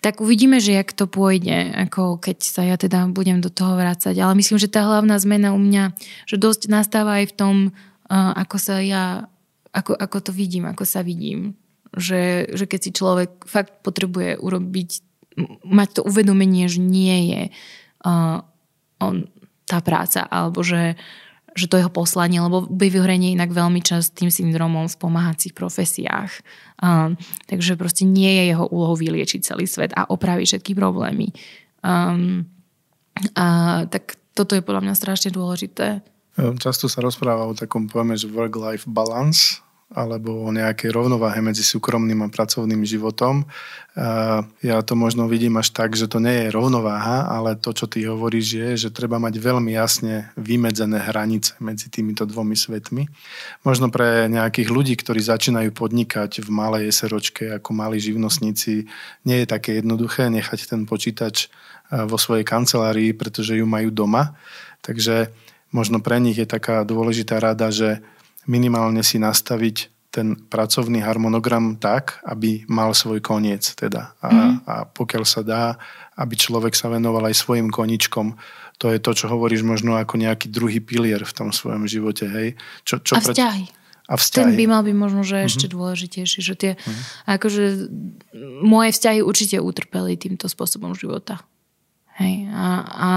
[0.00, 4.16] tak uvidíme, že jak to pôjde, ako keď sa ja teda budem do toho vrácať.
[4.16, 5.92] Ale myslím, že tá hlavná zmena u mňa,
[6.24, 7.54] že dosť nastáva aj v tom,
[8.10, 9.30] ako sa ja,
[9.70, 11.54] ako, ako to vidím, ako sa vidím.
[11.90, 14.90] Že, že keď si človek fakt potrebuje urobiť,
[15.66, 17.42] mať to uvedomenie, že nie je
[18.06, 18.42] uh,
[19.02, 19.26] on,
[19.66, 20.98] tá práca, alebo že,
[21.54, 26.30] že to je jeho poslanie, lebo by vyhorenie inak veľmi častým syndromom v pomáhacích profesiách.
[26.82, 27.14] Um,
[27.46, 31.30] takže proste nie je jeho úlohou vyliečiť celý svet a opraviť všetky problémy.
[31.82, 32.46] Um,
[33.34, 36.02] a, tak toto je podľa mňa strašne dôležité.
[36.38, 42.22] Často sa rozpráva o takom pojme, že work-life balance alebo o nejakej rovnováhe medzi súkromným
[42.22, 43.42] a pracovným životom.
[44.62, 48.06] Ja to možno vidím až tak, že to nie je rovnováha, ale to, čo ty
[48.06, 53.10] hovoríš, je, že treba mať veľmi jasne vymedzené hranice medzi týmito dvomi svetmi.
[53.66, 58.86] Možno pre nejakých ľudí, ktorí začínajú podnikať v malej SROčke ako malí živnostníci,
[59.26, 61.50] nie je také jednoduché nechať ten počítač
[61.90, 64.38] vo svojej kancelárii, pretože ju majú doma.
[64.86, 65.34] Takže
[65.70, 68.02] možno pre nich je taká dôležitá rada, že
[68.46, 74.18] minimálne si nastaviť ten pracovný harmonogram tak, aby mal svoj koniec teda.
[74.18, 74.54] A, mm.
[74.66, 75.78] a pokiaľ sa dá,
[76.18, 78.34] aby človek sa venoval aj svojim koničkom.
[78.82, 82.26] To je to, čo hovoríš možno ako nejaký druhý pilier v tom svojom živote.
[82.26, 82.58] Hej?
[82.82, 83.64] Čo, čo a vzťahy.
[84.10, 84.50] A vzťahy.
[84.50, 85.78] Ten by mal byť možno, že ešte mm-hmm.
[85.78, 86.38] dôležitejší.
[86.42, 87.04] Že tie, mm-hmm.
[87.30, 87.64] akože
[88.66, 91.38] moje vzťahy určite utrpeli týmto spôsobom života.
[92.18, 92.50] Hej.
[92.50, 93.10] A, a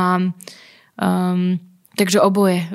[1.01, 1.57] um,
[1.97, 2.65] takže oboje.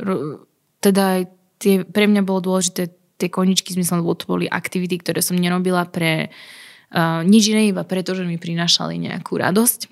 [0.79, 1.27] Teda
[1.59, 5.83] tie, pre mňa bolo dôležité tie koničky zmyslom, lebo to boli aktivity, ktoré som nerobila
[5.91, 9.91] pre uh, nič iné, iba preto, že mi prinašali nejakú radosť.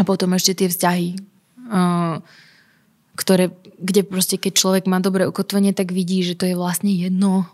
[0.00, 1.08] A potom ešte tie vzťahy,
[1.68, 2.24] uh,
[3.12, 7.44] ktoré, kde proste keď človek má dobré ukotvenie, tak vidí, že to je vlastne jedno,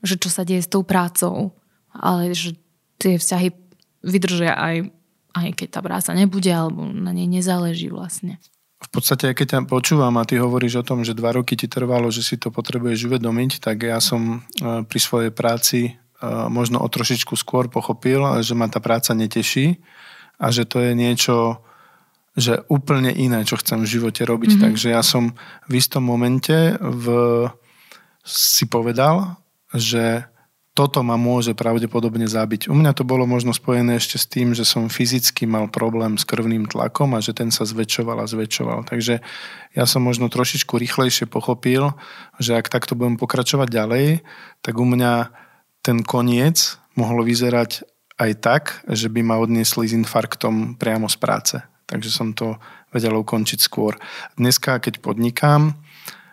[0.00, 1.52] že čo sa deje s tou prácou.
[1.92, 2.56] Ale že
[2.96, 3.52] tie vzťahy
[4.00, 4.88] vydržia aj,
[5.36, 8.40] aj keď tá práca nebude, alebo na nej nezáleží vlastne
[8.80, 12.08] v podstate, keď ťa počúvam a ty hovoríš o tom, že dva roky ti trvalo,
[12.08, 15.92] že si to potrebuješ uvedomiť, tak ja som e, pri svojej práci e,
[16.48, 19.84] možno o trošičku skôr pochopil, že ma tá práca neteší
[20.40, 21.60] a že to je niečo,
[22.32, 24.56] že úplne iné, čo chcem v živote robiť.
[24.56, 24.66] Mm-hmm.
[24.72, 25.36] Takže ja som
[25.68, 27.04] v istom momente v,
[28.24, 29.36] si povedal,
[29.76, 30.24] že
[30.80, 32.72] toto ma môže pravdepodobne zabiť.
[32.72, 36.24] U mňa to bolo možno spojené ešte s tým, že som fyzicky mal problém s
[36.24, 38.88] krvným tlakom a že ten sa zväčšoval a zväčšoval.
[38.88, 39.20] Takže
[39.76, 41.92] ja som možno trošičku rýchlejšie pochopil,
[42.40, 44.06] že ak takto budem pokračovať ďalej,
[44.64, 45.28] tak u mňa
[45.84, 47.84] ten koniec mohol vyzerať
[48.16, 51.56] aj tak, že by ma odniesli s infarktom priamo z práce.
[51.92, 52.56] Takže som to
[52.88, 54.00] vedel ukončiť skôr.
[54.40, 55.76] Dneska, keď podnikám,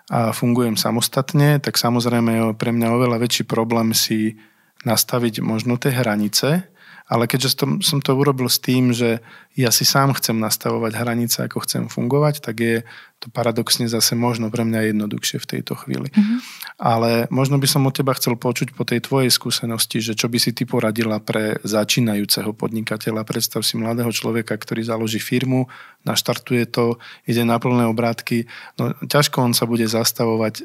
[0.07, 4.39] a fungujem samostatne, tak samozrejme je pre mňa oveľa väčší problém si
[4.87, 6.71] nastaviť možno tie hranice,
[7.07, 9.23] ale keďže som, som to urobil s tým, že
[9.55, 12.75] ja si sám chcem nastavovať hranice, ako chcem fungovať, tak je
[13.17, 16.11] to paradoxne zase možno pre mňa jednoduchšie v tejto chvíli.
[16.13, 16.39] Mm-hmm.
[16.77, 20.37] Ale možno by som od teba chcel počuť po tej tvojej skúsenosti, že čo by
[20.37, 23.25] si ty poradila pre začínajúceho podnikateľa.
[23.25, 25.71] Predstav si mladého človeka, ktorý založí firmu,
[26.05, 28.45] naštartuje to, ide na plné obrátky.
[28.77, 30.63] No, ťažko on sa bude zastavovať e,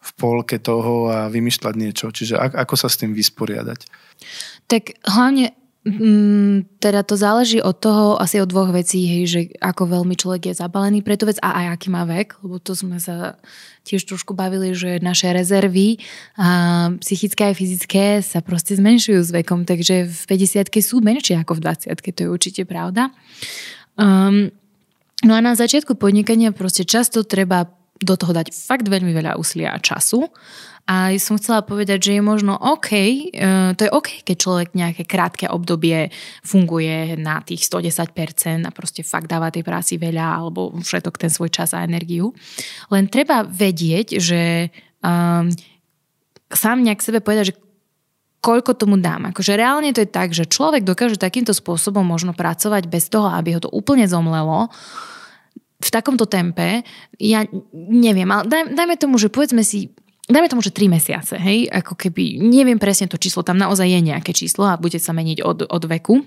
[0.00, 2.08] v polke toho a vymýšľať niečo.
[2.08, 3.84] Čiže ako sa s tým vysporiadať?
[4.70, 9.88] Tak hlavne Mm, teda to záleží od toho asi od dvoch vecí, hej, že ako
[9.88, 13.00] veľmi človek je zabalený pre tú vec a aj aký má vek, lebo to sme
[13.00, 13.40] sa
[13.88, 15.96] tiež trošku bavili, že naše rezervy
[16.36, 21.56] a psychické a fyzické sa proste zmenšujú s vekom, takže v 50 sú menšie ako
[21.56, 23.08] v 20 to je určite pravda.
[23.96, 24.52] Um,
[25.24, 29.76] no a na začiatku podnikania proste často treba do toho dať fakt veľmi veľa úsilia
[29.76, 30.24] a času.
[30.88, 33.30] A som chcela povedať, že je možno OK, e,
[33.78, 36.10] to je OK, keď človek nejaké krátke obdobie
[36.42, 41.52] funguje na tých 110% a proste fakt dáva tej práci veľa alebo všetok ten svoj
[41.52, 42.34] čas a energiu.
[42.90, 44.72] Len treba vedieť, že
[45.04, 45.52] um,
[46.50, 47.58] sám nejak sebe povedať, že
[48.40, 49.30] koľko tomu dám.
[49.30, 53.54] Akože reálne to je tak, že človek dokáže takýmto spôsobom možno pracovať bez toho, aby
[53.54, 54.72] ho to úplne zomlelo,
[55.80, 56.84] v takomto tempe,
[57.16, 59.88] ja neviem, ale daj, dajme tomu, že povedzme si,
[60.28, 64.00] dajme tomu, že 3 mesiace, hej, ako keby, neviem presne to číslo, tam naozaj je
[64.04, 66.20] nejaké číslo a bude sa meniť od, od veku.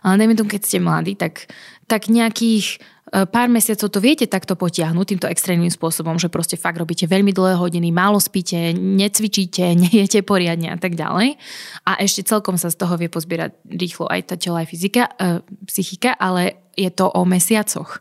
[0.00, 1.44] Ale dajme tomu, keď ste mladí, tak,
[1.84, 2.80] tak nejakých
[3.12, 7.36] e, pár mesiacov to viete takto potiahnuť týmto extrémnym spôsobom, že proste fakt robíte veľmi
[7.36, 11.36] dlhé hodiny, málo spíte, necvičíte, nejete poriadne a tak ďalej.
[11.84, 15.44] A ešte celkom sa z toho vie pozbierať rýchlo aj tá telo, aj fyzika, e,
[15.68, 18.00] psychika, ale je to o mesiacoch.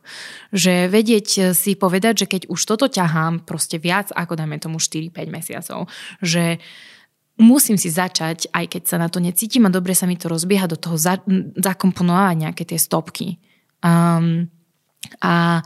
[0.55, 5.11] Že vedieť si povedať, že keď už toto ťahám proste viac ako dajme tomu 4-5
[5.27, 5.91] mesiacov,
[6.23, 6.63] že
[7.39, 10.71] musím si začať, aj keď sa na to necítim a dobre sa mi to rozbieha,
[10.71, 11.19] do toho za,
[11.59, 13.39] zakomponovať nejaké tie stopky.
[13.83, 14.47] Um,
[15.23, 15.63] a,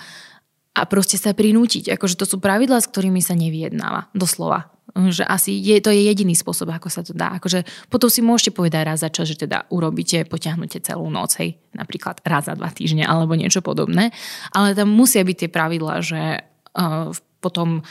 [0.74, 1.94] a proste sa prinútiť.
[1.94, 4.14] Akože to sú pravidlá, s ktorými sa nevyjednáva.
[4.14, 4.73] Doslova
[5.10, 7.40] že asi je, to je jediný spôsob, ako sa to dá.
[7.40, 11.58] Akože potom si môžete povedať raz za čas, že teda urobíte, potiahnete celú noc, hej,
[11.74, 14.14] napríklad raz za dva týždne alebo niečo podobné,
[14.54, 16.46] ale tam musia byť tie pravidlá, že
[16.78, 17.10] uh,
[17.42, 17.82] potom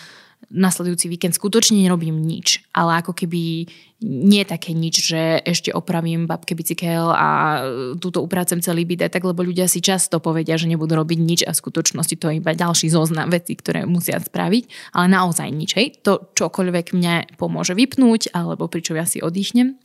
[0.51, 3.71] nasledujúci víkend skutočne nerobím nič, ale ako keby
[4.03, 7.63] nie také nič, že ešte opravím babke bicykel a
[8.03, 11.55] túto upracem celý byt tak, lebo ľudia si často povedia, že nebudú robiť nič a
[11.55, 15.71] v skutočnosti to je iba ďalší zoznam veci, ktoré musia spraviť, ale naozaj nič.
[15.79, 16.03] Hej.
[16.03, 19.79] To čokoľvek mňa pomôže vypnúť alebo pričom ja si oddychnem.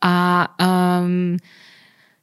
[0.00, 1.36] A um,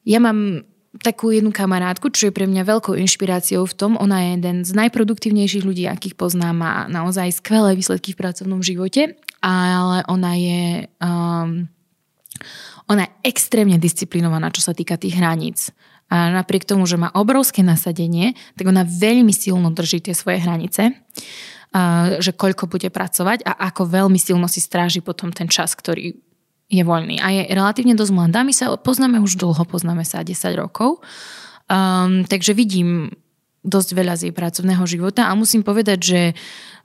[0.03, 0.65] ja mám
[1.01, 4.71] takú jednu kamarátku, čo je pre mňa veľkou inšpiráciou v tom, ona je jeden z
[4.77, 10.63] najproduktívnejších ľudí, akých poznám, má naozaj skvelé výsledky v pracovnom živote, ale ona je
[11.01, 11.65] um,
[12.91, 15.71] ona je extrémne disciplinovaná, čo sa týka tých hraníc.
[16.11, 20.93] A napriek tomu, že má obrovské nasadenie, tak ona veľmi silno drží tie svoje hranice,
[21.73, 26.21] a že koľko bude pracovať a ako veľmi silno si stráži potom ten čas, ktorý
[26.73, 28.41] je voľný a je relatívne dosť mladá.
[28.41, 30.99] My sa poznáme už dlho, poznáme sa 10 rokov.
[31.69, 33.13] Um, takže vidím
[33.63, 36.21] dosť veľa z jej pracovného života a musím povedať, že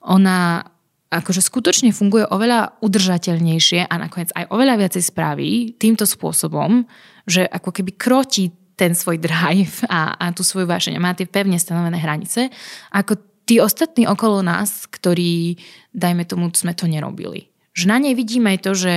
[0.07, 0.63] ona
[1.09, 6.85] akože skutočne funguje oveľa udržateľnejšie a nakoniec aj oveľa viacej spraví týmto spôsobom,
[7.25, 11.27] že ako keby krotí ten svoj drive a, a tú svoju vášeň a má tie
[11.27, 12.53] pevne stanovené hranice,
[12.95, 13.19] ako
[13.49, 15.59] tí ostatní okolo nás, ktorí,
[15.91, 17.49] dajme tomu, sme to nerobili.
[17.79, 18.95] Že na nej vidíme aj to, že,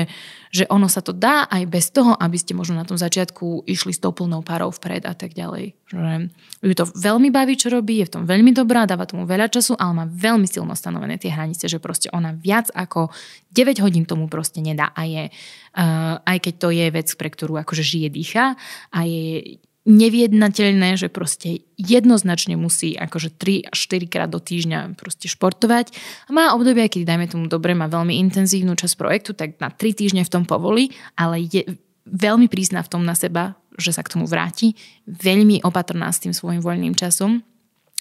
[0.50, 3.94] že ono sa to dá aj bez toho, aby ste možno na tom začiatku išli
[3.94, 5.78] s tou plnou parou vpred a tak ďalej.
[5.94, 6.34] Že
[6.66, 9.78] ju to veľmi baví, čo robí, je v tom veľmi dobrá, dáva tomu veľa času,
[9.78, 13.14] ale má veľmi silno stanovené tie hranice, že proste ona viac ako
[13.54, 17.62] 9 hodín tomu proste nedá a je, uh, aj keď to je vec, pre ktorú
[17.62, 18.58] akože žije, dýcha
[18.90, 25.26] a je neviednateľné, že proste jednoznačne musí akože 3 až 4 krát do týždňa proste
[25.26, 25.90] športovať.
[26.28, 29.98] A má obdobie, keď dajme tomu dobre, má veľmi intenzívnu časť projektu, tak na 3
[29.98, 31.66] týždne v tom povolí, ale je
[32.06, 34.78] veľmi prísna v tom na seba, že sa k tomu vráti,
[35.10, 37.42] veľmi opatrná s tým svojim voľným časom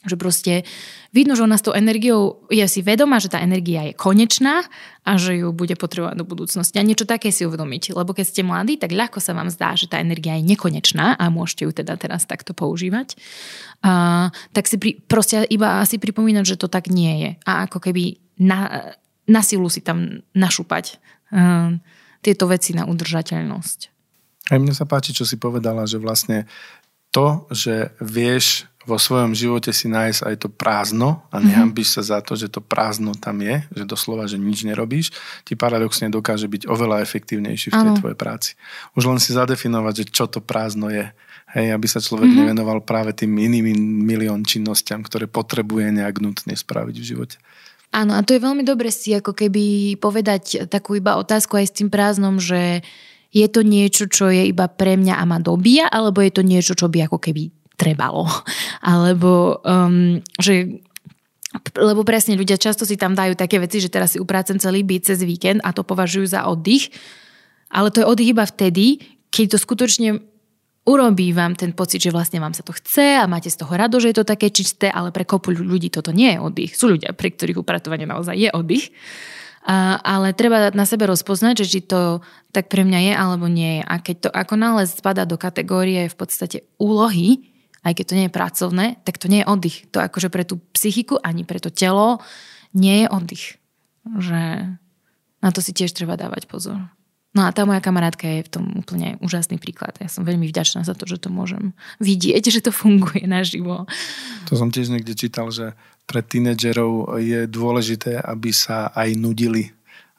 [0.01, 0.65] že proste
[1.13, 4.65] vidno, že ona s tou energiou je si vedomá, že tá energia je konečná
[5.05, 6.81] a že ju bude potrebovať do budúcnosti.
[6.81, 7.93] A niečo také si uvedomiť.
[7.93, 11.25] Lebo keď ste mladí, tak ľahko sa vám zdá, že tá energia je nekonečná a
[11.29, 13.13] môžete ju teda teraz takto používať.
[13.85, 17.31] A, tak si pri, proste iba asi pripomínať, že to tak nie je.
[17.45, 18.93] A ako keby na,
[19.29, 20.97] na silu si tam našúpať
[21.29, 21.77] uh,
[22.25, 23.79] tieto veci na udržateľnosť.
[24.49, 26.49] Aj mne sa páči, čo si povedala, že vlastne
[27.13, 31.45] to, že vieš vo svojom živote si nájsť aj to prázdno a mhm.
[31.45, 35.13] nehambíš sa za to, že to prázdno tam je, že doslova, že nič nerobíš,
[35.45, 38.57] ti paradoxne dokáže byť oveľa efektívnejší v tej tvojej práci.
[38.97, 41.13] Už len si zadefinovať, že čo to prázdno je.
[41.51, 42.47] Hej, aby sa človek mm-hmm.
[42.47, 43.75] nevenoval práve tým iným
[44.07, 47.37] milión činnostiam, ktoré potrebuje nejak nutne spraviť v živote.
[47.91, 51.75] Áno, a to je veľmi dobre si ako keby povedať takú iba otázku aj s
[51.75, 52.87] tým prázdnom, že
[53.35, 56.79] je to niečo, čo je iba pre mňa a ma dobíja, alebo je to niečo,
[56.79, 57.51] čo by ako keby
[57.81, 58.29] trebalo.
[58.85, 60.85] Alebo um, že
[61.75, 65.11] lebo presne ľudia často si tam dajú také veci, že teraz si uprácem celý byt
[65.11, 66.95] cez víkend a to považujú za oddych.
[67.75, 69.03] Ale to je oddych iba vtedy,
[69.35, 70.23] keď to skutočne
[70.87, 73.99] urobí vám ten pocit, že vlastne vám sa to chce a máte z toho rado,
[73.99, 76.73] že je to také čisté, ale pre kopu ľudí toto nie je oddych.
[76.79, 78.95] Sú ľudia, pre ktorých upratovanie naozaj je oddych.
[79.61, 83.81] A, ale treba na sebe rozpoznať, že či to tak pre mňa je alebo nie
[83.81, 83.83] je.
[83.85, 87.51] A keď to ako náhle spada do kategórie v podstate úlohy,
[87.81, 89.77] aj keď to nie je pracovné, tak to nie je oddych.
[89.97, 92.21] To akože pre tú psychiku ani pre to telo
[92.77, 93.57] nie je oddych.
[94.05, 94.41] Že
[95.41, 96.77] na to si tiež treba dávať pozor.
[97.31, 99.95] No a tá moja kamarátka je v tom úplne úžasný príklad.
[100.03, 103.87] Ja som veľmi vďačná za to, že to môžem vidieť, že to funguje naživo.
[104.51, 105.79] To som tiež niekde čítal, že
[106.11, 109.71] pre tínedžerov je dôležité, aby sa aj nudili.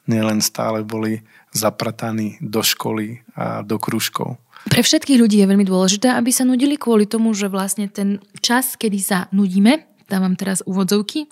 [0.08, 1.20] Nielen stále boli
[1.52, 4.40] zaprataní do školy a do kružkov.
[4.62, 8.78] Pre všetkých ľudí je veľmi dôležité, aby sa nudili kvôli tomu, že vlastne ten čas,
[8.78, 11.26] kedy sa nudíme, dávam teraz úvodzovky,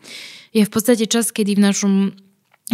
[0.51, 1.95] je v podstate čas, kedy v našom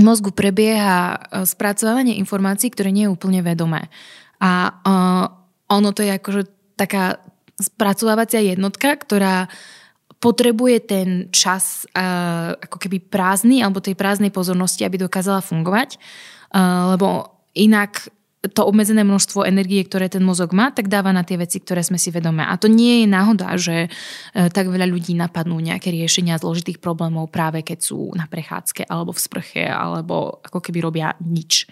[0.01, 3.89] mozgu prebieha e, spracovanie informácií, ktoré nie je úplne vedomé.
[4.37, 5.25] A uh,
[5.73, 6.43] ono to je akože
[6.77, 7.25] taká
[7.57, 9.49] spracovávacia jednotka, ktorá
[10.21, 16.93] potrebuje ten čas uh, ako keby prázdny alebo tej prázdnej pozornosti, aby dokázala fungovať, uh,
[16.93, 18.13] lebo inak
[18.53, 21.97] to obmedzené množstvo energie, ktoré ten mozog má, tak dáva na tie veci, ktoré sme
[22.01, 22.47] si vedomé.
[22.47, 23.89] A to nie je náhoda, že e,
[24.53, 29.23] tak veľa ľudí napadnú nejaké riešenia zložitých problémov práve keď sú na prechádzke alebo v
[29.23, 31.67] sprche alebo ako keby robia nič.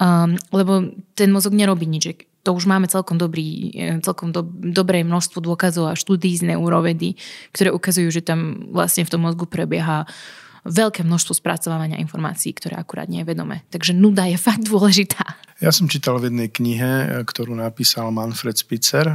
[0.00, 2.24] Um, lebo ten mozog nerobí nič.
[2.48, 7.20] To už máme celkom, dobrý, e, celkom do, dobré množstvo dôkazov a štúdí z neurovedy,
[7.52, 12.76] ktoré ukazujú, že tam vlastne v tom mozgu prebieha uh, veľké množstvo spracovávania informácií, ktoré
[12.76, 13.64] akurát nie je vedomé.
[13.72, 15.24] Takže nuda je fakt dôležitá.
[15.60, 19.08] Ja som čítal v jednej knihe, ktorú napísal Manfred Spitzer,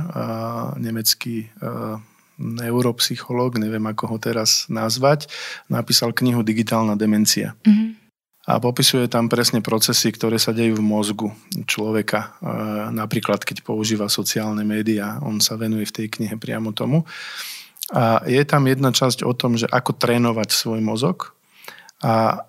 [0.78, 1.50] nemecký
[2.36, 5.32] neuropsychológ, neviem ako ho teraz nazvať,
[5.72, 7.56] napísal knihu Digitálna demencia.
[7.64, 8.06] Mm-hmm.
[8.46, 11.34] a popisuje tam presne procesy, ktoré sa dejú v mozgu
[11.66, 12.38] človeka.
[12.94, 17.10] Napríklad, keď používa sociálne médiá, on sa venuje v tej knihe priamo tomu.
[17.94, 21.38] A je tam jedna časť o tom, že ako trénovať svoj mozog.
[22.02, 22.42] A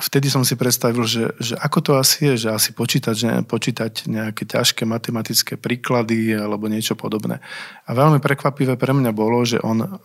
[0.00, 4.08] vtedy som si predstavil, že, že ako to asi je, že asi počítať, že počítať
[4.08, 7.40] nejaké ťažké matematické príklady alebo niečo podobné.
[7.88, 10.00] A veľmi prekvapivé pre mňa bolo, že on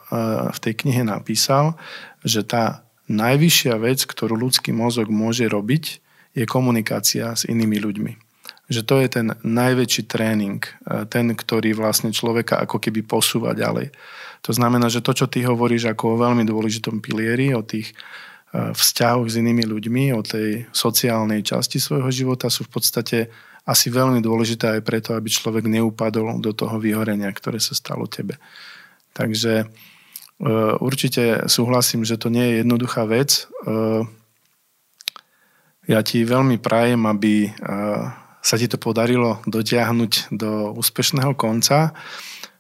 [0.52, 1.76] v tej knihe napísal,
[2.24, 6.04] že tá najvyššia vec, ktorú ľudský mozog môže robiť,
[6.36, 8.27] je komunikácia s inými ľuďmi.
[8.68, 13.92] Že to je ten najväčší tréning, e, ten, ktorý vlastne človeka ako keby posúva ďalej.
[14.46, 17.96] To znamená, že to, čo ty hovoríš ako o veľmi dôležitom pilieri, o tých
[18.54, 23.18] e, vzťahoch s inými ľuďmi, o tej sociálnej časti svojho života sú v podstate
[23.68, 28.40] asi veľmi dôležité aj preto, aby človek neupadol do toho vyhorenia, ktoré sa stalo tebe.
[29.12, 29.68] Takže
[30.38, 33.50] E, určite súhlasím, že to nie je jednoduchá vec.
[35.88, 37.48] Ja ti veľmi prajem, aby
[38.42, 41.92] sa ti to podarilo dotiahnuť do úspešného konca.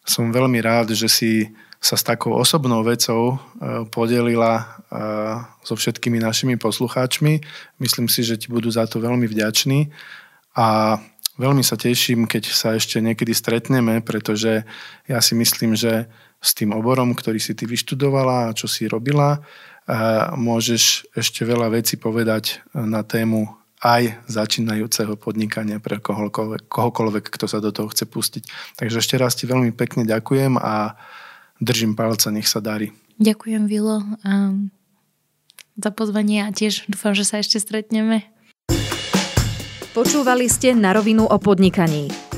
[0.03, 1.31] Som veľmi rád, že si
[1.77, 3.37] sa s takou osobnou vecou
[3.93, 4.81] podelila
[5.61, 7.39] so všetkými našimi poslucháčmi.
[7.77, 9.93] Myslím si, že ti budú za to veľmi vďační
[10.57, 10.97] a
[11.37, 14.65] veľmi sa teším, keď sa ešte niekedy stretneme, pretože
[15.05, 16.09] ja si myslím, že
[16.41, 19.45] s tým oborom, ktorý si ty vyštudovala a čo si robila.
[19.87, 27.45] A môžeš ešte veľa vecí povedať na tému aj začínajúceho podnikania pre kohokoľvek, kohokoľvek, kto
[27.45, 28.43] sa do toho chce pustiť.
[28.81, 30.97] Takže ešte raz ti veľmi pekne ďakujem a
[31.61, 32.93] držím palca, nech sa darí.
[33.21, 34.01] Ďakujem, Vilo,
[35.77, 38.25] za pozvanie a tiež dúfam, že sa ešte stretneme.
[39.93, 42.26] Počúvali ste na rovinu o podnikaní